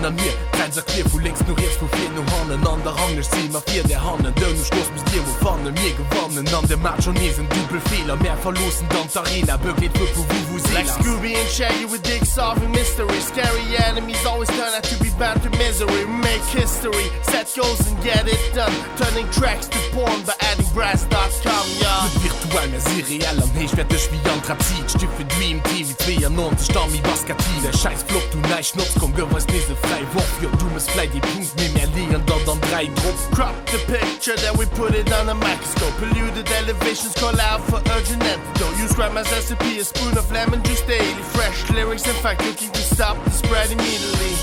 [0.05, 0.44] 上面。
[0.65, 3.49] An mir Kein erklärt wo längst nur jetzt wo vier nur hannen an der Hang sie
[3.49, 7.03] ma vier der Hannen Dön schloss mis dir wo fanne mir gewonnen an der Mat
[7.03, 11.85] schon niesen Dubelfehler mehr verlosen dann Arena wo wo wo wo Like Scooby and Shaggy
[11.85, 13.19] with dick solving mystery.
[13.21, 16.05] Scary enemies always turn out to be bound to misery.
[16.05, 18.73] Make history, set goals and get it done.
[18.97, 22.09] Turning tracks to porn by adding brass.com, y'all.
[22.55, 27.61] virtuell mehr seriell am Heich werdech wie an Trapsid Stüffe Dream TV 92 Stami Baskati
[27.63, 31.13] der scheiß Flop du neich nutz kom gowas nese frei Wurf Jo du mes fleit
[31.13, 34.95] die Punkt mé mehr legen dann dann drei Dr Crop the picture, then we put
[34.95, 35.93] it on a microscope.
[35.97, 38.77] Polluted elevations call out for urgent antidote.
[38.79, 41.23] Use grandma's recipe, a spoon of lemon juice daily.
[41.35, 44.35] Fresh lyrics and fact cooking to stop the spread immediately.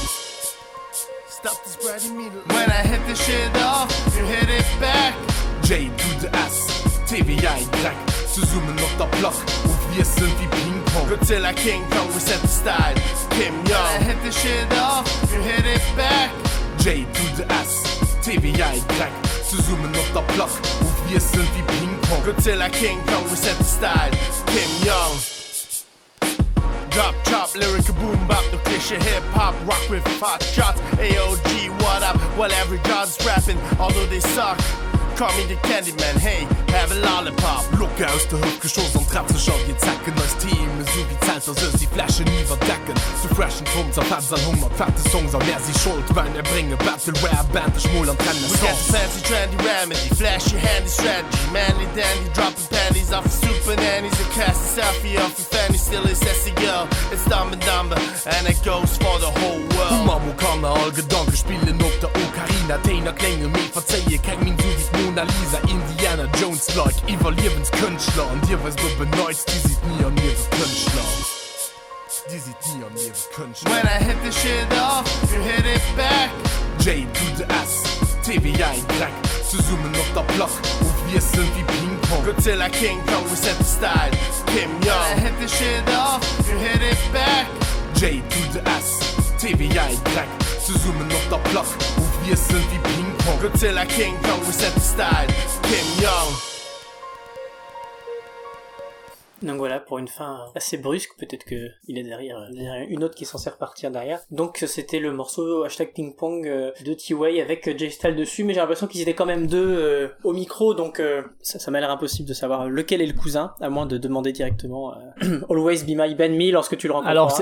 [1.29, 2.55] Stop the spread immediately.
[2.55, 5.15] When I hit the shit off, you hit it back.
[5.63, 7.97] J to the S TVI dreck
[8.33, 10.05] zu summen noch der Plach und wir
[11.25, 12.05] wie I can't go.
[12.07, 12.95] we set the style.
[13.31, 13.87] Kim Young.
[13.95, 16.31] I hit the shit off, you hit it back.
[16.79, 17.83] J to the S
[18.23, 18.81] TVI
[19.53, 23.57] zu summen noch der Plach und wir sind wie Pingpong Godzilla King Kong, we set
[23.59, 24.11] the style.
[24.47, 25.19] Kim Young.
[26.91, 30.81] Drop, chop, lyric boom, bop, the cliche hip hop, rock with hot shots.
[30.99, 32.17] AOG, what up?
[32.37, 34.59] While every god's rapping, although they suck.
[35.17, 37.63] Call me the Candyman hey have a lollipop.
[37.79, 40.15] Look aus der hochgeschoss und trapse schon je zecken.
[40.17, 44.33] Als Team so wie Zeit soll die Flasche nie verdecken zu freshen Tum auf Platz
[44.33, 48.09] an hummer fette Songs an wer sie schuld wenn er bringe Battle Rap Band schmol
[48.09, 48.43] am kennen
[48.93, 50.09] fancy trendy remedy.
[50.15, 51.39] Flashy handy strategy.
[51.53, 54.13] Manly dandy dropping panties off super nannies.
[54.21, 55.79] A cast selfie off the fanny.
[55.79, 56.89] Still is sassy girl.
[57.11, 57.99] It's dumb and dumber.
[58.27, 60.07] And it goes for the whole world.
[60.09, 62.32] Mamo kann all gedanke spielen op der Uhr.
[62.43, 68.41] Okarina Tainer klenge mé verzeie ke min wie Mona Lisa Indiana Jones like Evaluwenskünstler an
[68.49, 71.07] dir was du beneust die sieht nie an mir Künstler
[72.31, 75.83] Die sieht nie an mir Künstler When I hit the shit off, you hit it
[75.97, 76.31] back.
[76.79, 77.85] J to the S
[78.25, 79.15] TVI dreck
[79.49, 83.57] zu summen noch der Plach und wir sind wie Pingpong Godzilla King Kong, we set
[83.59, 84.11] the style.
[84.47, 84.99] Kim Young.
[84.99, 87.47] When I hit the shit off, you hit it back.
[87.95, 88.99] J to the S
[89.39, 90.29] TVI dreck
[90.65, 94.75] zu summen noch der Plach und wir sind wie Pingpong Godzilla King Kong, we set
[94.75, 95.27] the style.
[95.63, 96.52] Kim Young.
[99.43, 103.05] Donc voilà, pour une fin assez brusque, peut-être que il est derrière, euh, derrière une
[103.05, 104.21] autre qui est censée repartir derrière.
[104.31, 108.45] Donc c'était le morceau hashtag ping pong euh, de T-Way avec euh, Jay Styles dessus,
[108.45, 111.71] mais j'ai l'impression qu'ils étaient quand même deux euh, au micro, donc euh, ça, ça
[111.71, 115.41] m'a l'air impossible de savoir lequel est le cousin, à moins de demander directement euh,
[115.51, 117.11] Always Be My Ben Me lorsque tu le rencontres.
[117.11, 117.41] Alors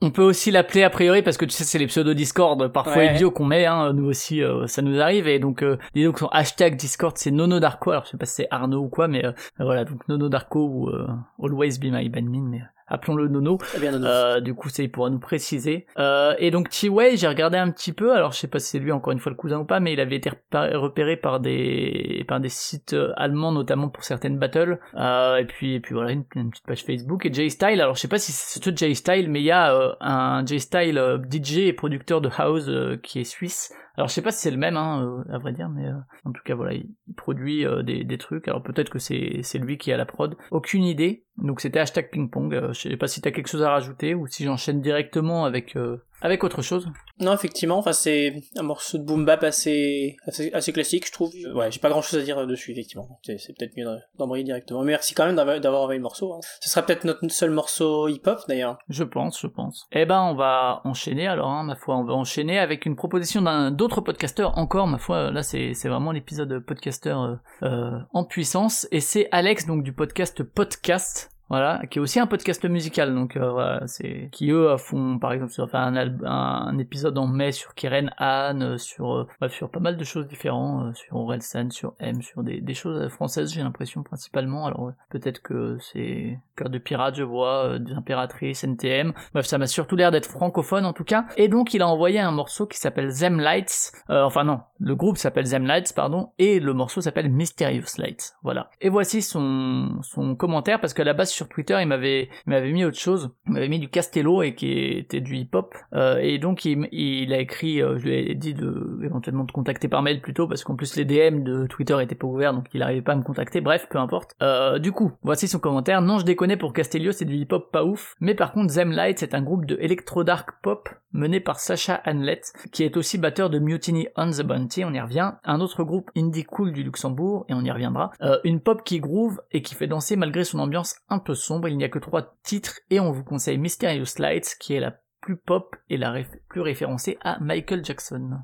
[0.00, 2.92] on, peut aussi l'appeler a priori parce que tu sais c'est les pseudos Discord parfois
[2.92, 3.14] Ouais.
[3.14, 6.18] idiots qu'on met hein, nous aussi euh, ça nous arrive et donc euh, dis donc
[6.18, 9.08] son hashtag Discord c'est Nono Darko alors je sais pas si c'est Arnaud ou quoi
[9.08, 11.06] mais euh, voilà donc Nono Darko ou euh,
[11.42, 14.06] Always Be My Banmin mais appelons-le Nono Eh bien, non, non.
[14.06, 15.86] euh, du coup, ça, il pourra nous préciser.
[15.98, 18.12] Euh, et donc, T-Way, j'ai regardé un petit peu.
[18.14, 19.94] Alors, je sais pas si c'est lui, encore une fois, le cousin ou pas, mais
[19.94, 24.78] il avait été repéré par des, par des sites euh, allemands, notamment pour certaines battles.
[24.96, 27.24] Euh, et puis, et puis voilà, une, une petite page Facebook.
[27.24, 30.44] Et J-Style, alors, je sais pas si c'est tout J-Style, mais il y a un
[30.44, 32.70] J-Style DJ et producteur de house
[33.02, 33.72] qui est suisse.
[33.96, 35.94] Alors, je sais pas si c'est le même, hein, euh, à vrai dire, mais euh,
[36.24, 38.48] en tout cas, voilà, il, produit euh, des, des trucs.
[38.48, 40.36] Alors, peut-être que c'est, lui qui a la prod.
[40.50, 41.24] Aucune idée.
[41.36, 42.54] Donc, c'était hashtag ping-pong.
[42.54, 45.76] Euh, je sais pas si t'as quelque chose à rajouter ou si j'enchaîne directement avec
[46.22, 46.88] avec autre chose.
[47.18, 51.32] Non, effectivement, enfin c'est un morceau de boom bap assez, assez, assez classique, je trouve.
[51.54, 53.20] Ouais, j'ai pas grand chose à dire dessus, effectivement.
[53.22, 53.86] C'est, peut-être mieux
[54.18, 54.80] d'embrayer directement.
[54.82, 56.32] Mais merci quand même d'avoir, envoyé le morceau.
[56.32, 56.40] Hein.
[56.60, 58.78] Ce sera peut-être notre seul morceau hip-hop d'ailleurs.
[58.88, 59.86] Je pense, je pense.
[59.92, 63.42] Eh ben, on va enchaîner alors, hein, ma foi, on va enchaîner avec une proposition
[63.42, 65.30] d'un d'autre podcasteur encore, ma foi.
[65.30, 69.92] Là, c'est c'est vraiment l'épisode podcasteur euh, euh, en puissance et c'est Alex donc du
[69.92, 74.74] podcast Podcast voilà, qui est aussi un podcast musical, donc euh, voilà, c'est qui eux
[74.78, 79.14] font par exemple sur enfin, un, un, épisode en mai sur Keren Anne, euh, sur
[79.14, 82.60] euh, bref, sur pas mal de choses différentes, euh, sur Orelsan, sur M, sur des,
[82.60, 84.66] des choses françaises, j'ai l'impression principalement.
[84.66, 89.12] Alors peut-être que c'est cœur de pirate, je vois, des impératrices, NTM.
[89.34, 91.26] Bref, ça m'a surtout l'air d'être francophone en tout cas.
[91.36, 95.16] Et donc il a envoyé un morceau qui s'appelle Them Lights, enfin non, le groupe
[95.16, 98.34] s'appelle Them Lights, pardon, et le morceau s'appelle Mysterious Lights.
[98.42, 98.70] Voilà.
[98.80, 102.84] Et voici son son commentaire parce qu'à la base sur Twitter, il m'avait, m'avait mis
[102.84, 103.30] autre chose.
[103.46, 105.74] Il m'avait mis du Castello et qui était du hip-hop.
[105.94, 109.52] Euh, et donc il, il a écrit, euh, je lui ai dit de éventuellement de
[109.52, 112.66] contacter par mail plutôt parce qu'en plus les DM de Twitter étaient pas ouverts donc
[112.74, 113.60] il arrivait pas à me contacter.
[113.60, 114.34] Bref, peu importe.
[114.42, 116.02] Euh, du coup, voici son commentaire.
[116.02, 118.14] Non, je déconne pour Castello, c'est du hip-hop pas ouf.
[118.20, 122.00] Mais par contre, Zem Light, c'est un groupe de electro dark pop mené par Sacha
[122.06, 125.84] Hanlett, qui est aussi batteur de Mutiny on the Bounty, on y revient, un autre
[125.84, 128.12] groupe indie cool du Luxembourg, et on y reviendra,
[128.44, 131.84] une pop qui groove et qui fait danser malgré son ambiance un sombre, il n'y
[131.84, 135.76] a que trois titres, et on vous conseille Mysterious Lights, qui est la plus pop
[135.88, 138.38] et la plus référencée à Michael Jackson.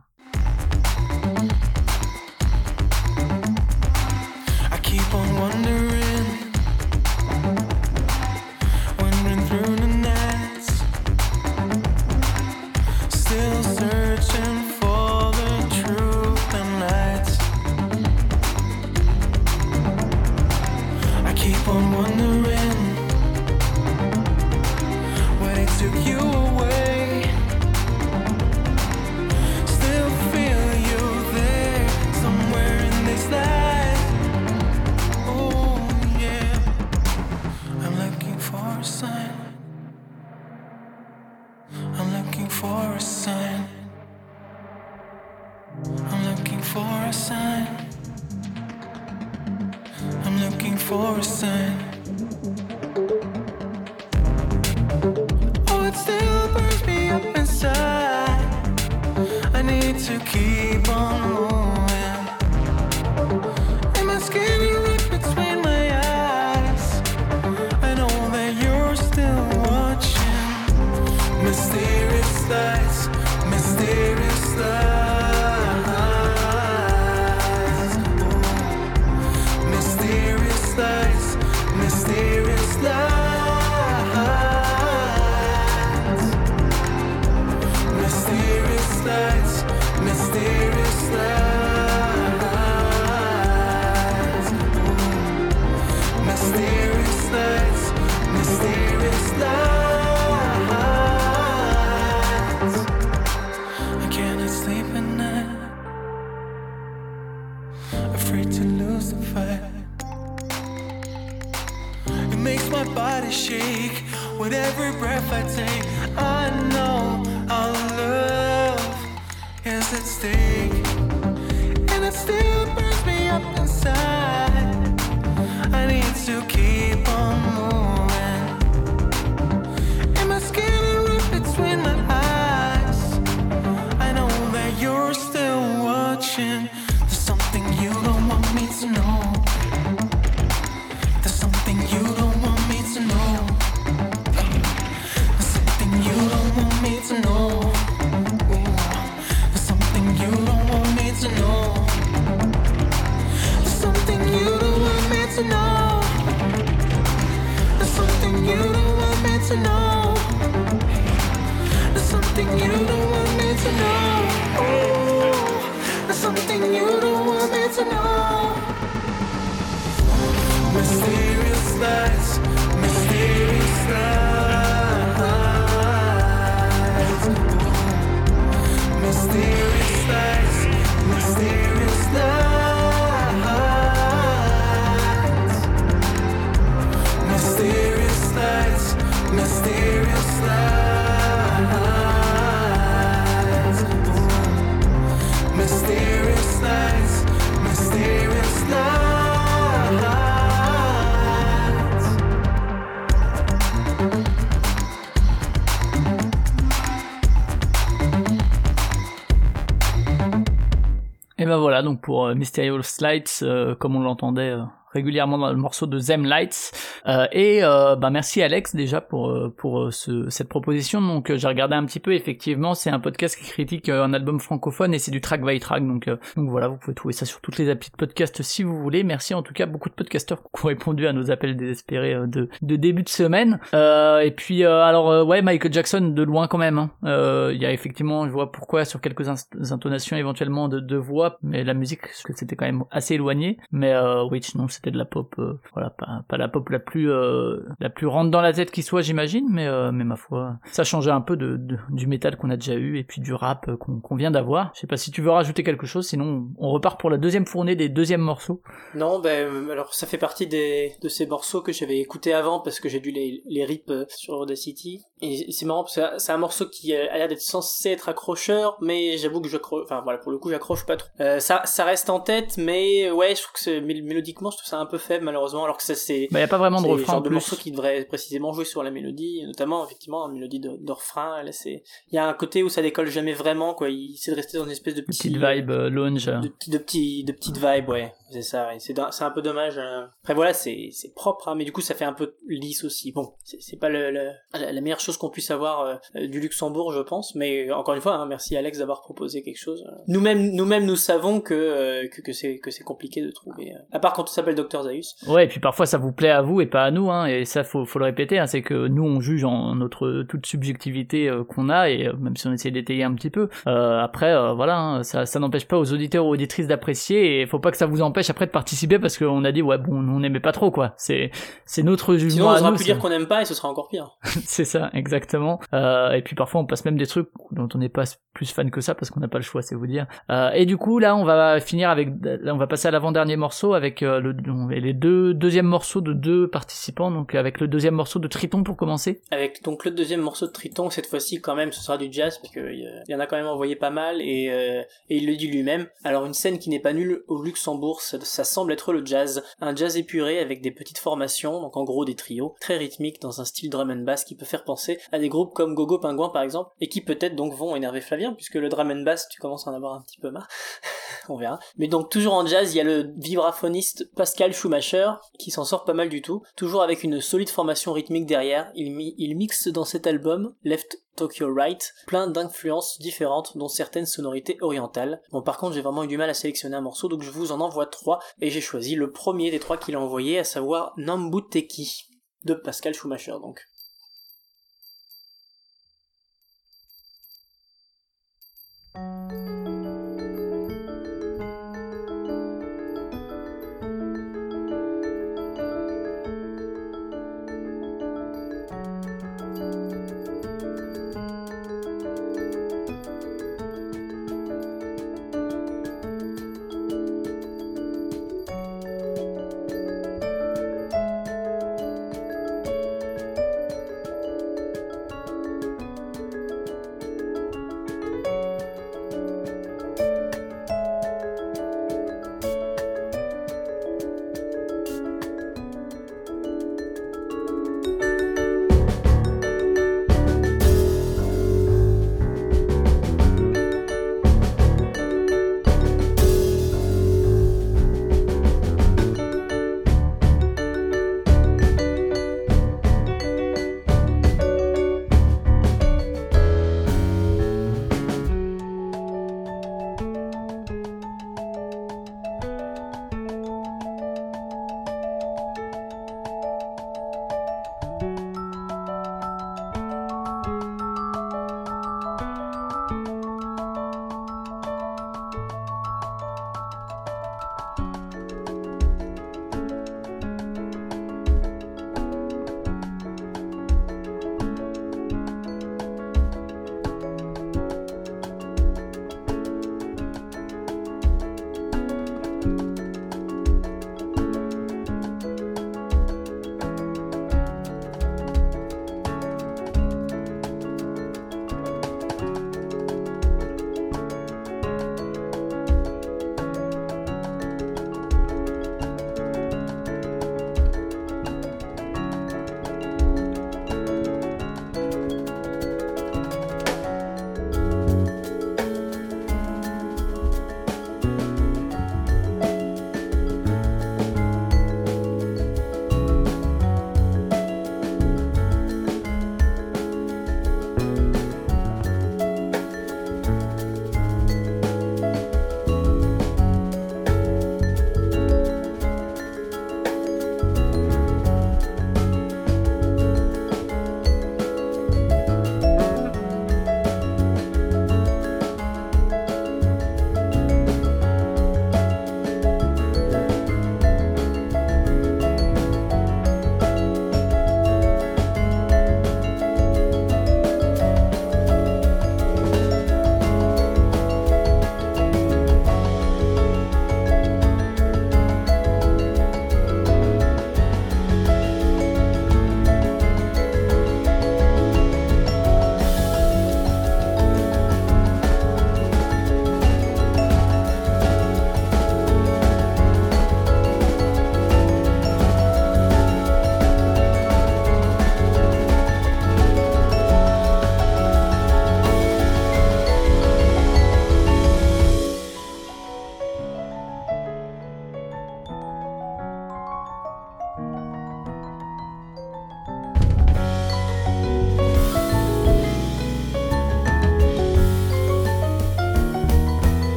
[211.49, 215.57] Ben voilà, donc pour euh, Mysterious Lights, euh, comme on l'entendait euh, régulièrement dans le
[215.57, 216.73] morceau de Them Lights.
[217.09, 221.01] Euh, et euh, bah merci Alex déjà pour euh, pour ce, cette proposition.
[221.01, 222.13] Donc j'ai regardé un petit peu.
[222.13, 225.87] Effectivement, c'est un podcast qui critique un album francophone et c'est du track by track.
[225.87, 228.79] Donc donc voilà, vous pouvez trouver ça sur toutes les applis de podcast si vous
[228.81, 229.05] voulez.
[229.05, 232.49] Merci en tout cas beaucoup de podcasteurs qui ont répondu à nos appels désespérés de
[232.63, 233.59] de début de semaine.
[233.73, 236.79] Et puis alors ouais Michael Jackson de loin quand même.
[236.79, 237.51] hein.
[237.53, 239.29] Il y a effectivement, je vois pourquoi sur quelques
[239.73, 243.59] intonations éventuellement de, de voix, mais la musique parce que c'était quand même assez éloigné.
[243.73, 246.79] Mais euh, oui, sinon c'était de la pop, euh, voilà, pas, pas la pop la
[246.79, 250.17] plus euh, la plus rentre dans la tête qui soit, j'imagine, mais euh, mais ma
[250.17, 253.21] foi, ça changeait un peu de, de- du métal qu'on a déjà eu et puis
[253.21, 254.73] du rap euh, qu'on vient d'avoir.
[254.75, 257.47] Je sais pas si tu veux rajouter quelque chose, sinon on repart pour la deuxième
[257.47, 258.63] fournée des deuxièmes morceaux.
[258.95, 262.81] Non, ben alors ça fait partie des de ces morceaux que j'avais écoutés avant parce
[262.81, 266.39] que j'ai dû les les rip sur Audacity et c'est marrant parce que c'est un
[266.39, 270.33] morceau qui a l'air d'être censé être accrocheur, mais j'avoue que j'accroche, enfin voilà pour
[270.33, 271.09] le coup j'accroche pas trop.
[271.21, 274.57] Euh, ça ça reste en tête, mais ouais je trouve que c'est- mél- mélodiquement je
[274.59, 276.81] trouve ça un peu faible malheureusement alors que ça c'est Bah y a pas vraiment
[276.81, 277.35] de le refrain genre en de plus.
[277.35, 281.43] morceau qui devrait précisément jouer sur la mélodie, notamment effectivement une mélodie de, de refrain.
[281.43, 283.89] Là, c'est il y a un côté où ça décolle jamais vraiment quoi.
[283.91, 286.27] Il essaie de rester dans une espèce de petit Petite vibe euh, lounge.
[286.27, 288.77] de, de petits de petites vibes ouais c'est ça ouais.
[288.79, 290.05] c'est c'est un peu dommage euh.
[290.23, 293.11] après voilà c'est c'est propre hein, mais du coup ça fait un peu lisse aussi
[293.13, 295.81] bon c'est pas le, le- la, meilleure chose qu'on puisse avoir
[296.15, 299.43] euh, du Luxembourg je pense mais euh, encore une fois hein, merci Alex d'avoir proposé
[299.43, 299.97] quelque chose euh.
[300.09, 303.99] nous-mêmes nous-mêmes nous savons que euh, que, que c'est que c'est compliqué de trouver à
[303.99, 306.61] part quand on s'appelle Dr Zaius Ouais, et puis parfois ça vous plaît à vous
[306.61, 309.05] et pas à nous, hein, et ça faut, faut le répéter, hein, c'est que nous
[309.05, 312.71] on juge en notre toute subjectivité euh, qu'on a, et euh, même si on essaie
[312.71, 316.31] d'étayer un petit peu, euh, après voilà, hein, ça, ça n'empêche pas aux auditeurs ou
[316.31, 319.53] auditrices d'apprécier, et faut pas que ça vous empêche après de participer parce qu'on a
[319.53, 321.31] dit ouais bon, on n'aimait pas trop quoi, c'est
[321.65, 323.89] c'est notre jugement sinon on aura pu dire qu'on aime pas et ce sera encore
[323.89, 325.61] pire c'est ça, exactement.
[325.73, 328.05] Et puis parfois on passe même des trucs dont on n'est pas
[328.35, 330.07] plus fan que ça parce qu'on n'a pas le choix, c'est vous dire.
[330.55, 333.75] Et du coup là on va finir avec, là on va passer à l'avant-dernier morceau
[333.75, 334.35] avec le,
[334.71, 338.77] les deux deuxièmes morceaux de deux participants, donc avec le deuxième morceau de Triton pour
[338.77, 339.23] commencer.
[339.31, 342.37] avec donc le deuxième morceau de Triton cette fois-ci quand même ce sera du jazz
[342.39, 345.37] parce qu'il y en a quand même envoyé pas mal et, euh, et il le
[345.37, 348.93] dit lui-même alors une scène qui n'est pas nulle au Luxembourg ça, ça semble être
[348.93, 352.77] le jazz un jazz épuré avec des petites formations donc en gros des trios très
[352.77, 355.77] rythmiques dans un style drum and bass qui peut faire penser à des groupes comme
[355.77, 359.03] Gogo Pingouin par exemple et qui peut-être donc vont énerver Flavien puisque le drum and
[359.03, 360.49] bass tu commences à en avoir un petit peu marre
[361.29, 361.59] on verra.
[361.77, 365.85] Mais donc toujours en jazz, il y a le vibraphoniste Pascal Schumacher qui s'en sort
[365.85, 370.07] pas mal du tout, Toujours avec une solide formation rythmique derrière, il, mixe dans cet
[370.07, 375.21] album, Left Tokyo Right, plein d'influences différentes, dont certaines sonorités orientales.
[375.31, 377.53] Bon, par contre, j'ai vraiment eu du mal à sélectionner un morceau, donc je vous
[377.53, 380.93] en envoie trois, et j'ai choisi le premier des trois qu'il a envoyé, à savoir
[380.97, 382.07] Nambuteki,
[382.45, 383.65] de Pascal Schumacher, donc.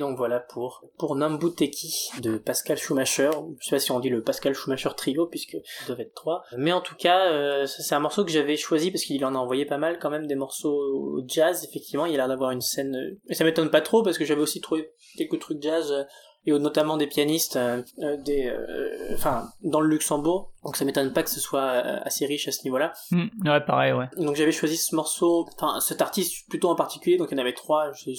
[0.00, 3.30] Donc voilà pour pour Nambuteki de Pascal Schumacher.
[3.60, 6.42] Je sais pas si on dit le Pascal Schumacher trio puisque devait être trois.
[6.56, 9.34] Mais en tout cas, euh, ça, c'est un morceau que j'avais choisi parce qu'il en
[9.36, 11.64] a envoyé pas mal quand même des morceaux jazz.
[11.64, 12.96] Effectivement, il a l'air d'avoir une scène.
[12.96, 15.92] euh, Et ça m'étonne pas trop parce que j'avais aussi trouvé quelques trucs jazz.
[15.92, 16.02] euh,
[16.46, 20.52] et notamment des pianistes, euh, euh, des, euh, enfin, dans le Luxembourg.
[20.64, 22.94] Donc ça m'étonne pas que ce soit euh, assez riche à ce niveau-là.
[23.10, 24.06] Hmm, ouais, pareil, ouais.
[24.16, 27.42] Donc j'avais choisi ce morceau, enfin cet artiste plutôt en particulier, donc il y en
[27.42, 28.14] avait trois, j'ai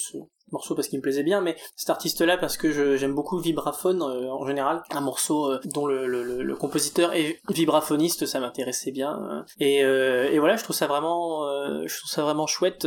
[0.51, 4.29] morceau parce qu'il me plaisait bien, mais cet artiste-là parce que j'aime beaucoup Vibraphone euh,
[4.31, 9.45] en général, un morceau euh, dont le, compositeur est vibraphoniste, ça m'intéressait bien.
[9.59, 11.43] et, euh, et voilà, je trouve ça vraiment,
[11.87, 12.85] je trouve ça vraiment chouette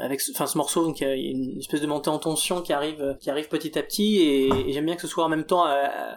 [0.00, 2.72] avec, enfin ce morceau, donc il y a une espèce de montée en tension qui
[2.72, 5.44] arrive, qui arrive petit à petit, et, et j'aime bien que ce soit en même
[5.44, 5.66] temps,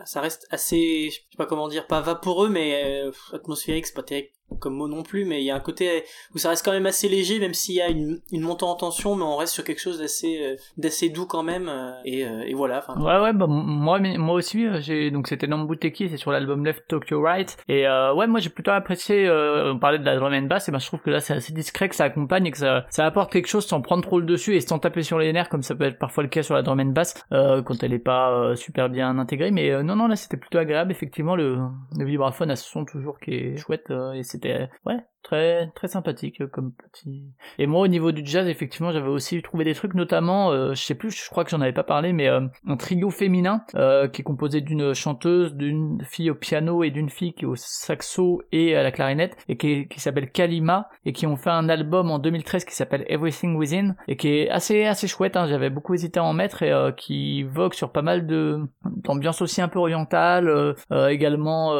[0.05, 4.29] ça reste assez, je sais pas comment dire, pas vaporeux, mais atmosphérique, c'est pas terrible
[4.59, 6.03] comme mot non plus, mais il y a un côté
[6.33, 8.75] où ça reste quand même assez léger, même s'il y a une, une montée en
[8.75, 11.67] tension, mais on reste sur quelque chose d'assez euh, d'assez doux quand même.
[11.67, 12.83] euh, et, euh, et voilà.
[12.97, 17.21] Ouais, ouais, bah, moi, moi aussi, j'ai, donc c'était Nambuteki, c'est sur l'album Left Tokyo
[17.21, 17.57] Right.
[17.67, 20.79] Et, ouais, moi, j'ai plutôt apprécié, on parlait de la drum and bass, et ben,
[20.79, 23.31] je trouve que là, c'est assez discret, que ça accompagne et que ça, ça apporte
[23.31, 25.75] quelque chose sans prendre trop le dessus et sans taper sur les nerfs, comme ça
[25.75, 28.89] peut être parfois le cas sur la drum and bass, quand elle est pas super
[28.89, 29.51] bien intégrée.
[29.51, 31.57] Mais, non, non, là, c'était plutôt agréable, effectivement, le,
[31.97, 36.41] le vibraphone a ce son toujours qui est chouette, et c'était, ouais, très, très sympathique
[36.41, 37.25] euh, comme petit,
[37.57, 40.83] et moi, au niveau du jazz, effectivement, j'avais aussi trouvé des trucs, notamment, euh, je
[40.83, 44.07] sais plus, je crois que j'en avais pas parlé, mais euh, un trio féminin euh,
[44.07, 47.55] qui est composé d'une chanteuse, d'une fille au piano et d'une fille qui est au
[47.55, 51.69] saxo et à la clarinette, et qui, qui s'appelle Kalima, et qui ont fait un
[51.69, 55.37] album en 2013 qui s'appelle Everything Within, et qui est assez assez chouette.
[55.37, 58.59] Hein, J'avais beaucoup hésité à en mettre et euh, qui vogue sur pas mal de
[59.03, 61.73] d'ambiance aussi un peu orientale, euh, également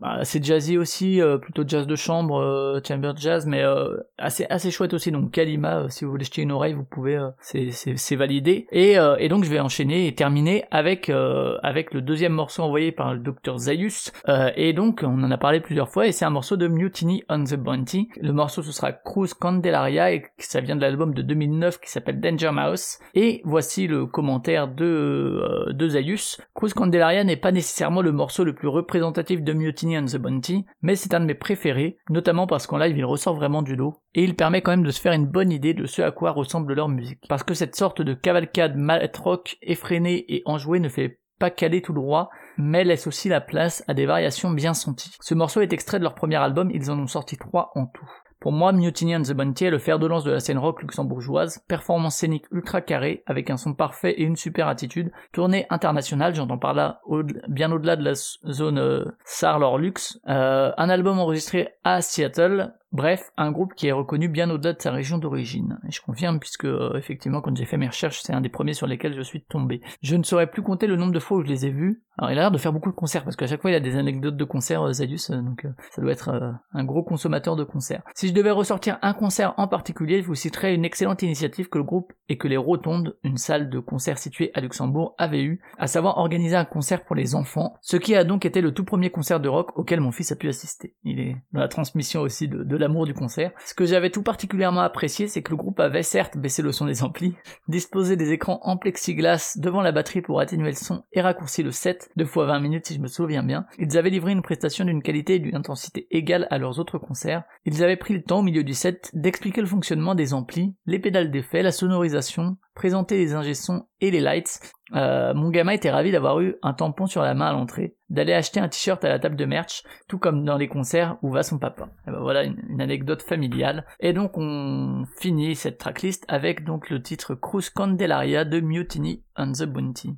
[0.00, 4.70] bah, assez jazzy aussi, plutôt jazz de chambre, euh, chamber jazz, mais euh, assez assez
[4.70, 5.10] chouette aussi.
[5.10, 8.66] Donc Kalima, euh, si vous voulez jeter une oreille, vous pouvez, c'est validé.
[8.72, 13.14] Et et donc je vais enchaîner et terminer avec avec le deuxième morceau envoyé par
[13.14, 14.12] le docteur Zayus.
[14.56, 17.44] Et donc on en a parlé plusieurs fois et c'est un morceau de Mutiny on
[17.44, 18.08] the Bounty.
[18.20, 22.20] Le morceau ce sera Cruz Candelaria et ça vient de l'album de 2009 qui s'appelle
[22.20, 22.98] Danger Mouse.
[23.14, 26.38] Et voici le commentaire de de Zayus.
[26.54, 30.64] Cruz Candelaria n'est pas nécessairement le morceau le plus représentatif de Mutiny on the Bounty,
[30.82, 34.02] mais c'est un de mes préférés, notamment parce qu'en live il ressort vraiment du lot,
[34.14, 36.30] et il permet quand même de se faire une bonne idée de ce à quoi
[36.30, 37.24] ressemble leur musique.
[37.28, 41.82] Parce que cette sorte de cavalcade malet rock effrénée et enjouée ne fait pas caler
[41.82, 45.16] tout droit, mais laisse aussi la place à des variations bien senties.
[45.20, 48.10] Ce morceau est extrait de leur premier album, ils en ont sorti trois en tout.
[48.46, 50.80] Pour moi, Mutiny and the Bounty est le fer de lance de la scène rock
[50.80, 56.32] luxembourgeoise, performance scénique ultra carrée, avec un son parfait et une super attitude, tournée internationale,
[56.32, 57.00] j'entends par là
[57.48, 62.72] bien au-delà de la zone euh, SAR leur luxe, euh, un album enregistré à Seattle,
[62.96, 65.78] bref, un groupe qui est reconnu bien au-delà de sa région d'origine.
[65.86, 68.74] Et je confirme puisque euh, effectivement quand j'ai fait mes recherches, c'est un des premiers
[68.74, 69.80] sur lesquels je suis tombé.
[70.02, 72.02] Je ne saurais plus compter le nombre de fois où je les ai vus.
[72.18, 73.80] Alors il a l'air de faire beaucoup de concerts parce qu'à chaque fois il a
[73.80, 77.02] des anecdotes de concerts euh, Zadius, euh, donc euh, ça doit être euh, un gros
[77.02, 78.02] consommateur de concerts.
[78.14, 81.76] Si je devais ressortir un concert en particulier, je vous citerai une excellente initiative que
[81.76, 85.60] le groupe et que les Rotondes, une salle de concert située à Luxembourg, avaient eu,
[85.78, 88.84] à savoir organiser un concert pour les enfants, ce qui a donc été le tout
[88.84, 90.94] premier concert de rock auquel mon fils a pu assister.
[91.04, 93.50] Il est dans la transmission aussi de, de l'amour du concert.
[93.64, 96.86] Ce que j'avais tout particulièrement apprécié, c'est que le groupe avait certes baissé le son
[96.86, 97.34] des amplis,
[97.68, 101.72] disposé des écrans en plexiglas devant la batterie pour atténuer le son et raccourci le
[101.72, 103.66] set, deux fois 20 minutes si je me souviens bien.
[103.78, 107.42] Ils avaient livré une prestation d'une qualité et d'une intensité égale à leurs autres concerts.
[107.64, 111.00] Ils avaient pris le temps au milieu du set d'expliquer le fonctionnement des amplis, les
[111.00, 114.60] pédales d'effet, la sonorisation, présenter les ingé sons et les lights.
[114.94, 118.34] Euh, mon gamin était ravi d'avoir eu un tampon sur la main à l'entrée, d'aller
[118.34, 121.42] acheter un t-shirt à la table de merch, tout comme dans les concerts où va
[121.42, 121.88] son papa.
[122.06, 123.84] Et ben voilà une, une anecdote familiale.
[123.98, 129.50] Et donc on finit cette tracklist avec donc le titre Cruz Candelaria de Mutiny on
[129.50, 130.14] the Bounty.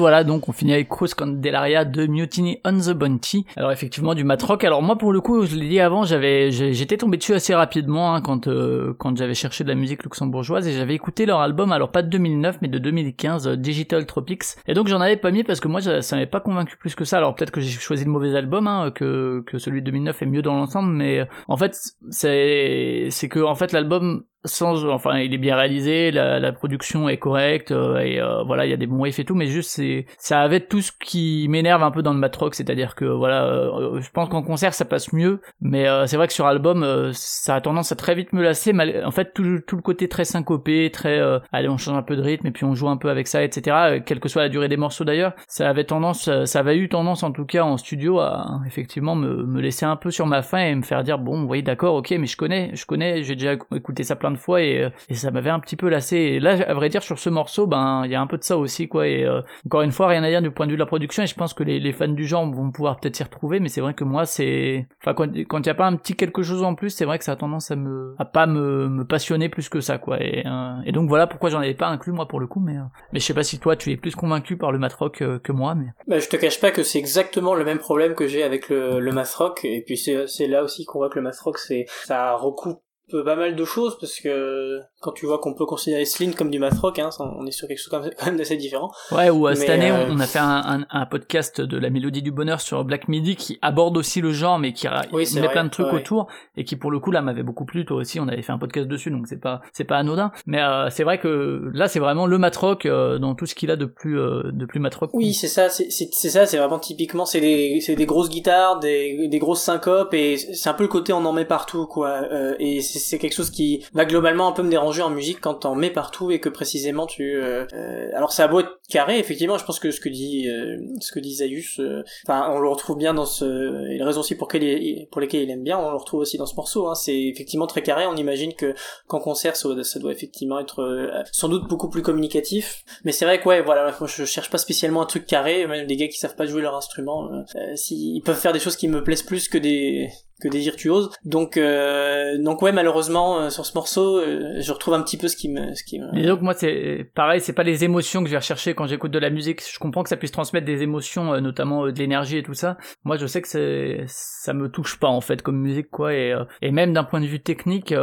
[0.00, 3.46] Voilà, donc on finit avec Cruz Candelaria de Mutiny on the Bounty.
[3.56, 4.64] Alors effectivement du matrock.
[4.64, 8.14] Alors moi pour le coup, je l'ai dit avant, j'avais j'étais tombé dessus assez rapidement
[8.14, 11.72] hein, quand euh, quand j'avais cherché de la musique luxembourgeoise et j'avais écouté leur album
[11.72, 14.44] alors pas de 2009 mais de 2015 euh, Digital Tropics.
[14.66, 17.04] Et donc j'en avais pas mis parce que moi ça m'avait pas convaincu plus que
[17.04, 17.18] ça.
[17.18, 20.26] Alors peut-être que j'ai choisi le mauvais album hein, que que celui de 2009 est
[20.26, 21.78] mieux dans l'ensemble mais euh, en fait
[22.10, 27.08] c'est c'est que en fait l'album sans enfin il est bien réalisé la, la production
[27.08, 29.46] est correcte euh, et euh, voilà il y a des bons riffs et tout mais
[29.46, 33.04] juste c'est ça avait tout ce qui m'énerve un peu dans le matrock c'est-à-dire que
[33.04, 37.10] voilà euh, je pense qu'en concert ça passe mieux mais c'est vrai que sur album
[37.12, 39.02] ça a tendance à très vite me lasser mal...
[39.04, 41.20] en fait tout, tout le côté très syncopé très
[41.52, 43.42] allez on change un peu de rythme et puis on joue un peu avec ça
[43.44, 46.88] etc quelle que soit la durée des morceaux d'ailleurs ça avait tendance ça avait eu
[46.88, 50.40] tendance en tout cas en studio à effectivement me, me laisser un peu sur ma
[50.42, 53.34] faim et me faire dire bon oui d'accord ok mais je connais je connais j'ai
[53.34, 56.16] déjà écouté ça plein de fois et, euh, et ça m'avait un petit peu lassé.
[56.16, 58.44] Et là, à vrai dire, sur ce morceau, ben il y a un peu de
[58.44, 59.06] ça aussi, quoi.
[59.06, 61.22] Et euh, encore une fois, rien à dire du point de vue de la production.
[61.22, 63.80] Et je pense que les, fans du genre vont pouvoir peut-être s'y retrouver, mais c'est
[63.80, 66.74] vrai que moi, c'est, enfin, quand il n'y a pas un petit quelque chose en
[66.74, 69.68] plus, c'est vrai que ça a tendance à me, à pas me, me passionner plus
[69.68, 70.22] que ça, quoi.
[70.22, 72.74] Et, euh, donc voilà pourquoi j'en avais pas inclus moi pour le coup, mais
[73.12, 75.52] mais je sais pas si toi tu es plus convaincu par le math rock que
[75.52, 75.86] moi, mais.
[76.06, 79.00] Bah, je te cache pas que c'est exactement le même problème que j'ai avec le,
[79.00, 81.86] le math rock, et puis c'est là aussi qu'on voit que le math rock c'est
[82.04, 82.80] ça recoupe
[83.18, 86.58] pas mal de choses parce que quand tu vois qu'on peut considérer Slim comme du
[86.58, 88.90] math rock, hein, on est sur quelque chose quand même d'assez différent.
[89.12, 92.22] Ouais, ou euh, cette année euh, on a fait un, un, podcast de la mélodie
[92.22, 95.70] du bonheur sur Black Midi qui aborde aussi le genre mais qui met plein de
[95.70, 97.84] trucs autour et qui pour le coup là m'avait beaucoup plu.
[97.84, 100.32] Toi aussi, on avait fait un podcast dessus donc c'est pas c'est pas anodin.
[100.46, 103.70] Mais euh, c'est vrai que là c'est vraiment le mat rock dans tout ce qu'il
[103.70, 105.10] a de plus de plus mat rock.
[105.14, 109.28] Oui, c'est ça, c'est ça, c'est vraiment typiquement c'est des c'est des grosses guitares, des
[109.28, 112.20] des grosses syncopes et c'est un peu le côté on en met partout quoi.
[112.58, 115.74] et c'est quelque chose qui va globalement un peu me déranger en musique quand t'en
[115.74, 119.58] mets partout et que précisément tu euh, euh, alors ça a beau être carré effectivement
[119.58, 121.80] je pense que ce que dit euh, ce que dit Zayus
[122.26, 125.62] enfin on le retrouve bien dans ce et les raisons aussi pour, lesquelles il aime
[125.62, 126.94] bien on le retrouve aussi dans ce morceau hein.
[126.94, 128.06] c'est effectivement très carré.
[128.06, 128.74] On imagine que
[129.06, 129.68] qu'en concert ça,
[129.98, 132.84] doit effectivement être sans doute beaucoup plus communicatif.
[133.04, 135.66] Mais c'est vrai que ouais voilà je cherche pas spécialement un truc carré.
[135.66, 137.28] Même des gars qui savent pas jouer leur instrument
[137.76, 140.10] s'ils peuvent faire des choses qui me plaisent plus que des
[140.40, 141.10] que des virtuoses.
[141.24, 145.28] Donc, euh, donc ouais, malheureusement, euh, sur ce morceau, euh, je retrouve un petit peu
[145.28, 146.16] ce qui me, ce qui me...
[146.18, 149.10] Et donc moi, c'est pareil, c'est pas les émotions que je vais rechercher quand j'écoute
[149.10, 149.60] de la musique.
[149.62, 152.76] Je comprends que ça puisse transmettre des émotions, euh, notamment de l'énergie et tout ça.
[153.04, 156.14] Moi, je sais que c'est, ça me touche pas en fait comme musique quoi.
[156.14, 157.94] Et, et même d'un point de vue technique,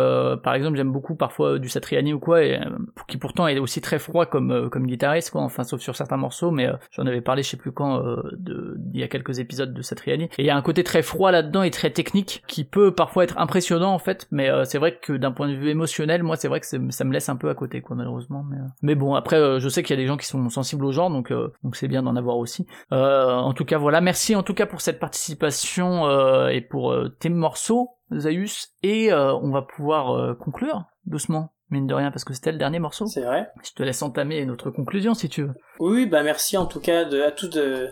[0.44, 2.60] par exemple, j'aime beaucoup parfois du Satriani ou quoi, et
[3.08, 5.42] qui pourtant est aussi très froid comme comme guitariste quoi.
[5.42, 8.02] Enfin, sauf sur certains morceaux, mais j'en avais parlé, je sais plus quand,
[8.34, 10.26] de, il y a quelques épisodes de Satriani.
[10.38, 13.24] Et il y a un côté très froid là-dedans et très technique qui peut parfois
[13.24, 16.36] être impressionnant en fait mais euh, c'est vrai que d'un point de vue émotionnel moi
[16.36, 18.96] c'est vrai que ça me laisse un peu à côté quoi malheureusement mais, euh, mais
[18.96, 21.10] bon après euh, je sais qu'il y a des gens qui sont sensibles au genre
[21.10, 22.66] donc donc c'est bien d'en avoir aussi.
[22.92, 24.02] En tout cas voilà.
[24.02, 29.62] Merci en tout cas pour cette participation et pour tes morceaux Zaius et on va
[29.62, 33.06] pouvoir conclure doucement mine de rien parce que c'était le dernier morceau.
[33.08, 33.50] C'est vrai.
[33.64, 35.54] Je te laisse entamer notre conclusion si tu veux.
[35.80, 37.50] Oui, bah merci en tout cas de, à tous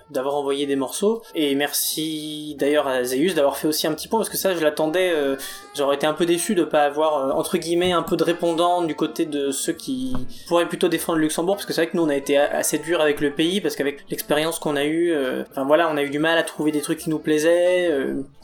[0.10, 4.19] d'avoir envoyé des morceaux et merci d'ailleurs à Zeus d'avoir fait aussi un petit point
[4.19, 5.35] parce que ça je l'attendais, euh,
[5.76, 8.81] j'aurais été un peu déçu de pas avoir euh, entre guillemets un peu de répondant
[8.81, 10.15] du côté de ceux qui
[10.47, 12.80] pourraient plutôt défendre le Luxembourg parce que c'est vrai que nous on a été assez
[12.80, 16.03] dur avec le pays parce qu'avec l'expérience qu'on a eu, euh, enfin voilà, on a
[16.03, 17.91] eu du mal à trouver des trucs qui nous plaisaient,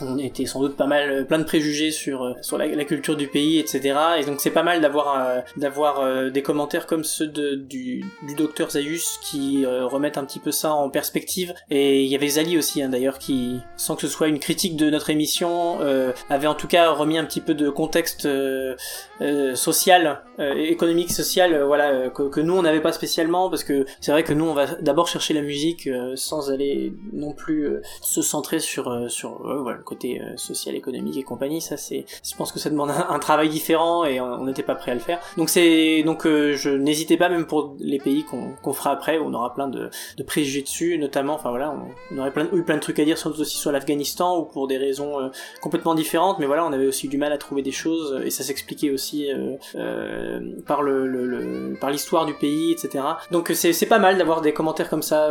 [0.02, 3.28] on était sans doute pas mal plein de préjugés sur sur la, la culture du
[3.28, 3.96] pays, etc.
[4.20, 5.21] Et donc c'est pas mal d'avoir
[5.58, 8.04] d'avoir des commentaires comme ceux du,
[8.38, 11.54] docteur Zayus qui euh, remettent un petit peu ça en perspective.
[11.70, 14.76] Et il y avait Zali aussi, hein, d'ailleurs, qui, sans que ce soit une critique
[14.76, 18.76] de notre émission, euh, avait en tout cas remis un petit peu de contexte euh,
[19.56, 24.34] social, économique, social, voilà, que, nous on n'avait pas spécialement, parce que c'est vrai que
[24.34, 27.70] nous on va d'abord chercher la musique sans aller non plus
[28.02, 31.62] se centrer sur sur le côté social, économique et compagnie.
[31.62, 34.92] Ça c'est, je pense que ça demande un, travail différent et on n'était pas prêt
[34.92, 35.11] à le faire.
[35.38, 39.54] Donc c'est donc je n'hésitais pas même pour les pays qu'on fera après on aura
[39.54, 39.90] plein de,
[40.26, 41.74] préjugés dessus, notamment, enfin voilà,
[42.12, 44.68] on, aurait plein, eu plein de trucs à dire, sans aussi sur l'Afghanistan ou pour
[44.68, 45.30] des raisons euh,
[45.62, 48.44] complètement différentes, mais voilà, on avait aussi du mal à trouver des choses et ça
[48.44, 53.04] s'expliquait aussi euh, euh, par le, par l'histoire du pays, etc.
[53.32, 55.30] Donc c'est pas mal d'avoir des commentaires comme ça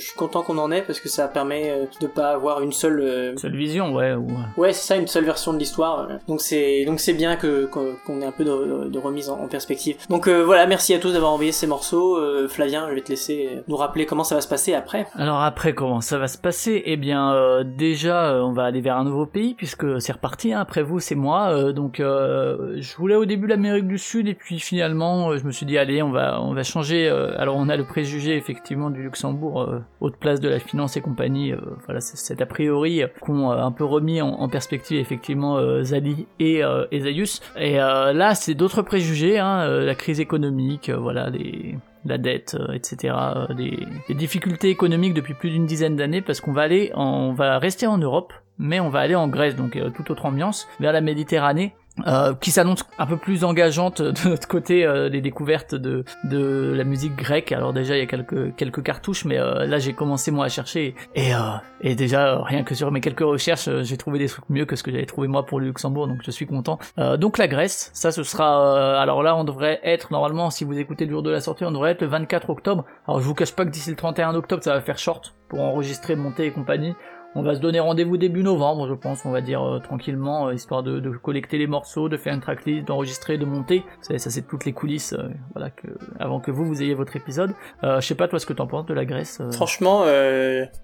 [0.00, 2.72] je suis content qu'on en ait parce que ça permet euh, de pas avoir une
[2.72, 3.00] seule.
[3.00, 4.14] euh, Seule vision, ouais.
[4.14, 4.26] Ou...
[4.56, 6.08] Ouais, c'est ça, une seule version de l'histoire.
[6.10, 6.14] euh.
[6.26, 9.48] Donc c'est donc c'est bien que qu'on qu'on ait un peu de, de remise en,
[9.48, 9.96] perspective.
[10.08, 12.16] Donc euh, voilà, merci à tous d'avoir envoyé ces morceaux.
[12.16, 15.06] Euh, Flavien, je vais te laisser euh, nous rappeler comment ça va se passer après.
[15.14, 16.82] Alors après, comment ça va se passer?
[16.86, 20.52] Eh bien, déjà, on va aller vers un nouveau pays puisque c'est reparti.
[20.52, 20.60] hein.
[20.60, 21.72] Après vous, c'est moi.
[21.72, 25.78] donc, je voulais au début l'Amérique du Sud et puis finalement, je me suis dit
[25.78, 27.08] allez, on va on va changer.
[27.08, 29.68] alors, on a le préjugé effectivement du Luxembourg,
[30.00, 31.52] haute place de la finance et compagnie.
[31.86, 36.86] voilà, c'est a priori euh, un peu remis en, en perspective effectivement Zali et euh,
[36.90, 37.40] Ezaius.
[37.56, 39.38] Et là, c'est d'autres préjugés.
[39.38, 41.76] Hein, euh, la crise économique, euh, voilà, les
[42.06, 43.14] la dette, euh, etc.,
[43.54, 47.86] des difficultés économiques depuis plus d'une dizaine d'années parce qu'on va aller, on va rester
[47.86, 51.74] en Europe, mais on va aller en Grèce, donc toute autre ambiance, vers la Méditerranée.
[52.06, 56.72] Euh, qui s'annonce un peu plus engageante de notre côté euh, des découvertes de, de
[56.76, 57.52] la musique grecque.
[57.52, 60.48] Alors déjà il y a quelques quelques cartouches, mais euh, là j'ai commencé moi à
[60.48, 61.38] chercher et euh,
[61.80, 64.64] et déjà euh, rien que sur mes quelques recherches, euh, j'ai trouvé des trucs mieux
[64.66, 66.78] que ce que j'avais trouvé moi pour le Luxembourg, donc je suis content.
[66.98, 70.64] Euh, donc la Grèce, ça ce sera euh, alors là on devrait être normalement si
[70.64, 72.84] vous écoutez le jour de la sortie, on devrait être le 24 octobre.
[73.06, 75.60] Alors je vous cache pas que d'ici le 31 octobre ça va faire short pour
[75.60, 76.94] enregistrer, monter et compagnie.
[77.36, 80.54] On va se donner rendez-vous début novembre, je pense, on va dire euh, tranquillement, euh,
[80.54, 83.84] histoire de, de collecter les morceaux, de faire une tracklist, d'enregistrer, de monter.
[84.08, 85.86] Vous ça c'est toutes les coulisses, euh, voilà, que
[86.18, 87.52] avant que vous vous ayez votre épisode.
[87.84, 89.40] Euh, je sais pas toi ce que t'en penses de la Grèce.
[89.52, 90.04] Franchement,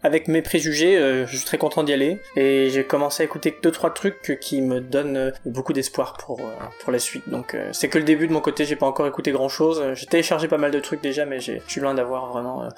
[0.02, 3.70] avec mes préjugés, je suis très content d'y aller et j'ai commencé à écouter deux
[3.70, 6.40] trois trucs qui me donnent beaucoup d'espoir pour
[6.82, 7.28] pour la suite.
[7.28, 9.82] Donc c'est que le début de mon côté, j'ai pas encore écouté grand chose.
[9.94, 12.68] J'ai téléchargé pas mal de trucs déjà, mais je suis loin d'avoir vraiment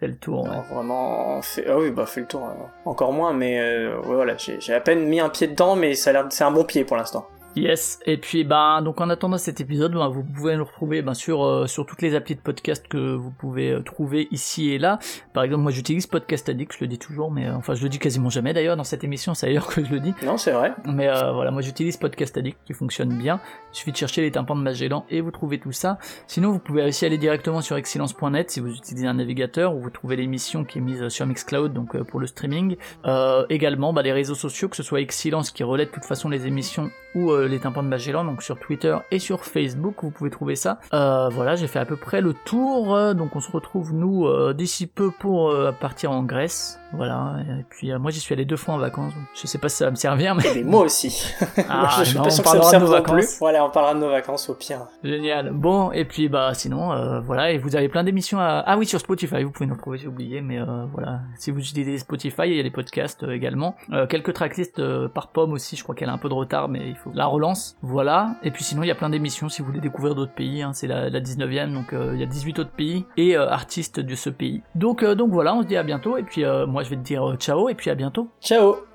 [0.00, 0.44] fait le tour.
[0.44, 0.74] ouais.
[0.74, 1.64] vraiment fait.
[1.68, 2.52] Ah oui, bah fait le tour euh,
[2.84, 5.94] encore moins, mais euh, ouais, voilà, j'ai j'ai à peine mis un pied dedans, mais
[5.94, 7.26] ça a l'air c'est un bon pied pour l'instant.
[7.56, 11.14] Yes, et puis ben donc en attendant cet épisode, ben, vous pouvez nous retrouver ben,
[11.14, 14.78] sur euh, sur toutes les applis de podcast que vous pouvez euh, trouver ici et
[14.78, 14.98] là.
[15.32, 17.88] Par exemple, moi j'utilise Podcast Addict, je le dis toujours, mais euh, enfin je le
[17.88, 20.14] dis quasiment jamais d'ailleurs dans cette émission, c'est ailleurs que je le dis.
[20.24, 20.72] Non, c'est vrai.
[20.84, 23.40] Mais euh, voilà, moi j'utilise Podcast Addict qui fonctionne bien.
[23.72, 25.98] Il suffit de chercher les tympans de Magellan et vous trouvez tout ça.
[26.26, 29.90] Sinon, vous pouvez aussi aller directement sur excellence.net si vous utilisez un navigateur où vous
[29.90, 32.76] trouvez l'émission qui est mise sur Mixcloud, donc pour le streaming.
[33.04, 36.28] Euh, également, bah, les réseaux sociaux, que ce soit Excellence qui relaie de toute façon
[36.28, 40.10] les émissions ou euh, les tympans de Magellan, donc sur Twitter et sur Facebook, vous
[40.10, 40.78] pouvez trouver ça.
[40.92, 44.26] Euh, voilà, j'ai fait à peu près le tour, euh, donc on se retrouve nous
[44.26, 46.78] euh, d'ici peu pour euh, partir en Grèce.
[46.92, 49.68] Voilà, et puis euh, moi j'y suis allé deux fois en vacances, je sais pas
[49.68, 50.44] si ça va me servir, mais...
[50.58, 51.22] Et moi aussi.
[51.68, 52.94] Ah, je suis non, pas on sûr que ça me parlera de serve nos non
[52.96, 53.14] vacances.
[53.14, 53.38] plus.
[53.40, 54.86] Voilà, on parlera de nos vacances au pire.
[55.04, 55.50] Génial.
[55.52, 58.62] Bon, et puis bah sinon, euh, voilà, et vous avez plein d'émissions à...
[58.66, 61.60] Ah oui, sur Spotify, vous pouvez nous retrouver, j'ai oublié, mais euh, voilà, si vous
[61.60, 63.76] utilisez Spotify, il y a les podcasts euh, également.
[63.92, 66.68] Euh, quelques tracklists euh, par pomme aussi, je crois qu'elle a un peu de retard,
[66.68, 67.76] mais il faut la relance.
[67.82, 70.62] Voilà, et puis sinon, il y a plein d'émissions si vous voulez découvrir d'autres pays,
[70.62, 74.14] hein, c'est la, la 19e, donc il y a 18 autres pays et artistes de
[74.14, 74.62] ce pays.
[74.74, 76.96] Donc, euh, donc voilà, on se dit à bientôt, et puis euh, moi je vais
[76.96, 78.28] te dire euh, ciao, et puis à bientôt.
[78.40, 78.87] Ciao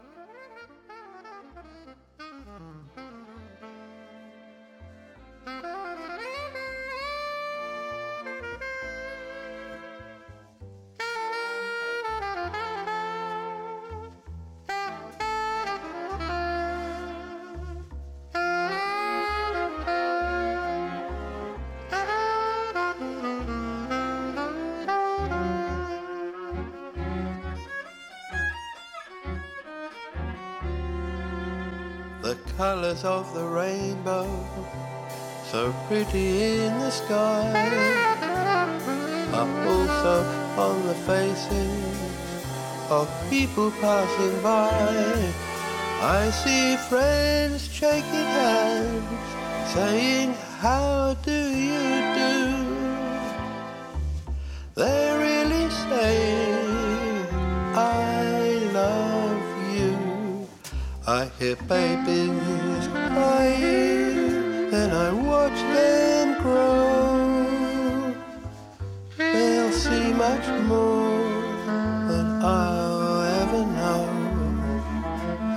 [32.93, 34.27] colors of the rainbow,
[35.51, 37.51] so pretty in the sky,
[39.33, 40.15] are also
[40.57, 42.11] on the faces
[42.89, 44.69] of people passing by.
[46.01, 51.89] I see friends shaking hands, saying, How do you
[52.19, 52.35] do?
[54.75, 57.27] They're really saying,
[57.75, 60.47] I love you.
[61.07, 62.72] I hear babies
[64.71, 68.13] then I watch them grow.
[69.17, 71.19] They'll see much more
[72.09, 74.03] than I'll ever know.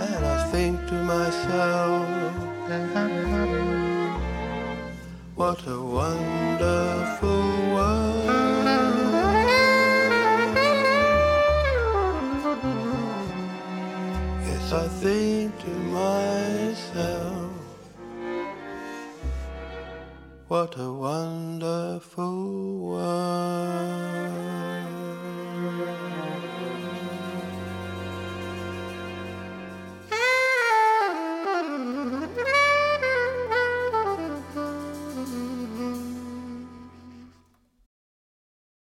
[0.07, 2.07] And I think to myself,
[5.35, 7.66] what a wonderful
[20.57, 22.86] what a wonderful.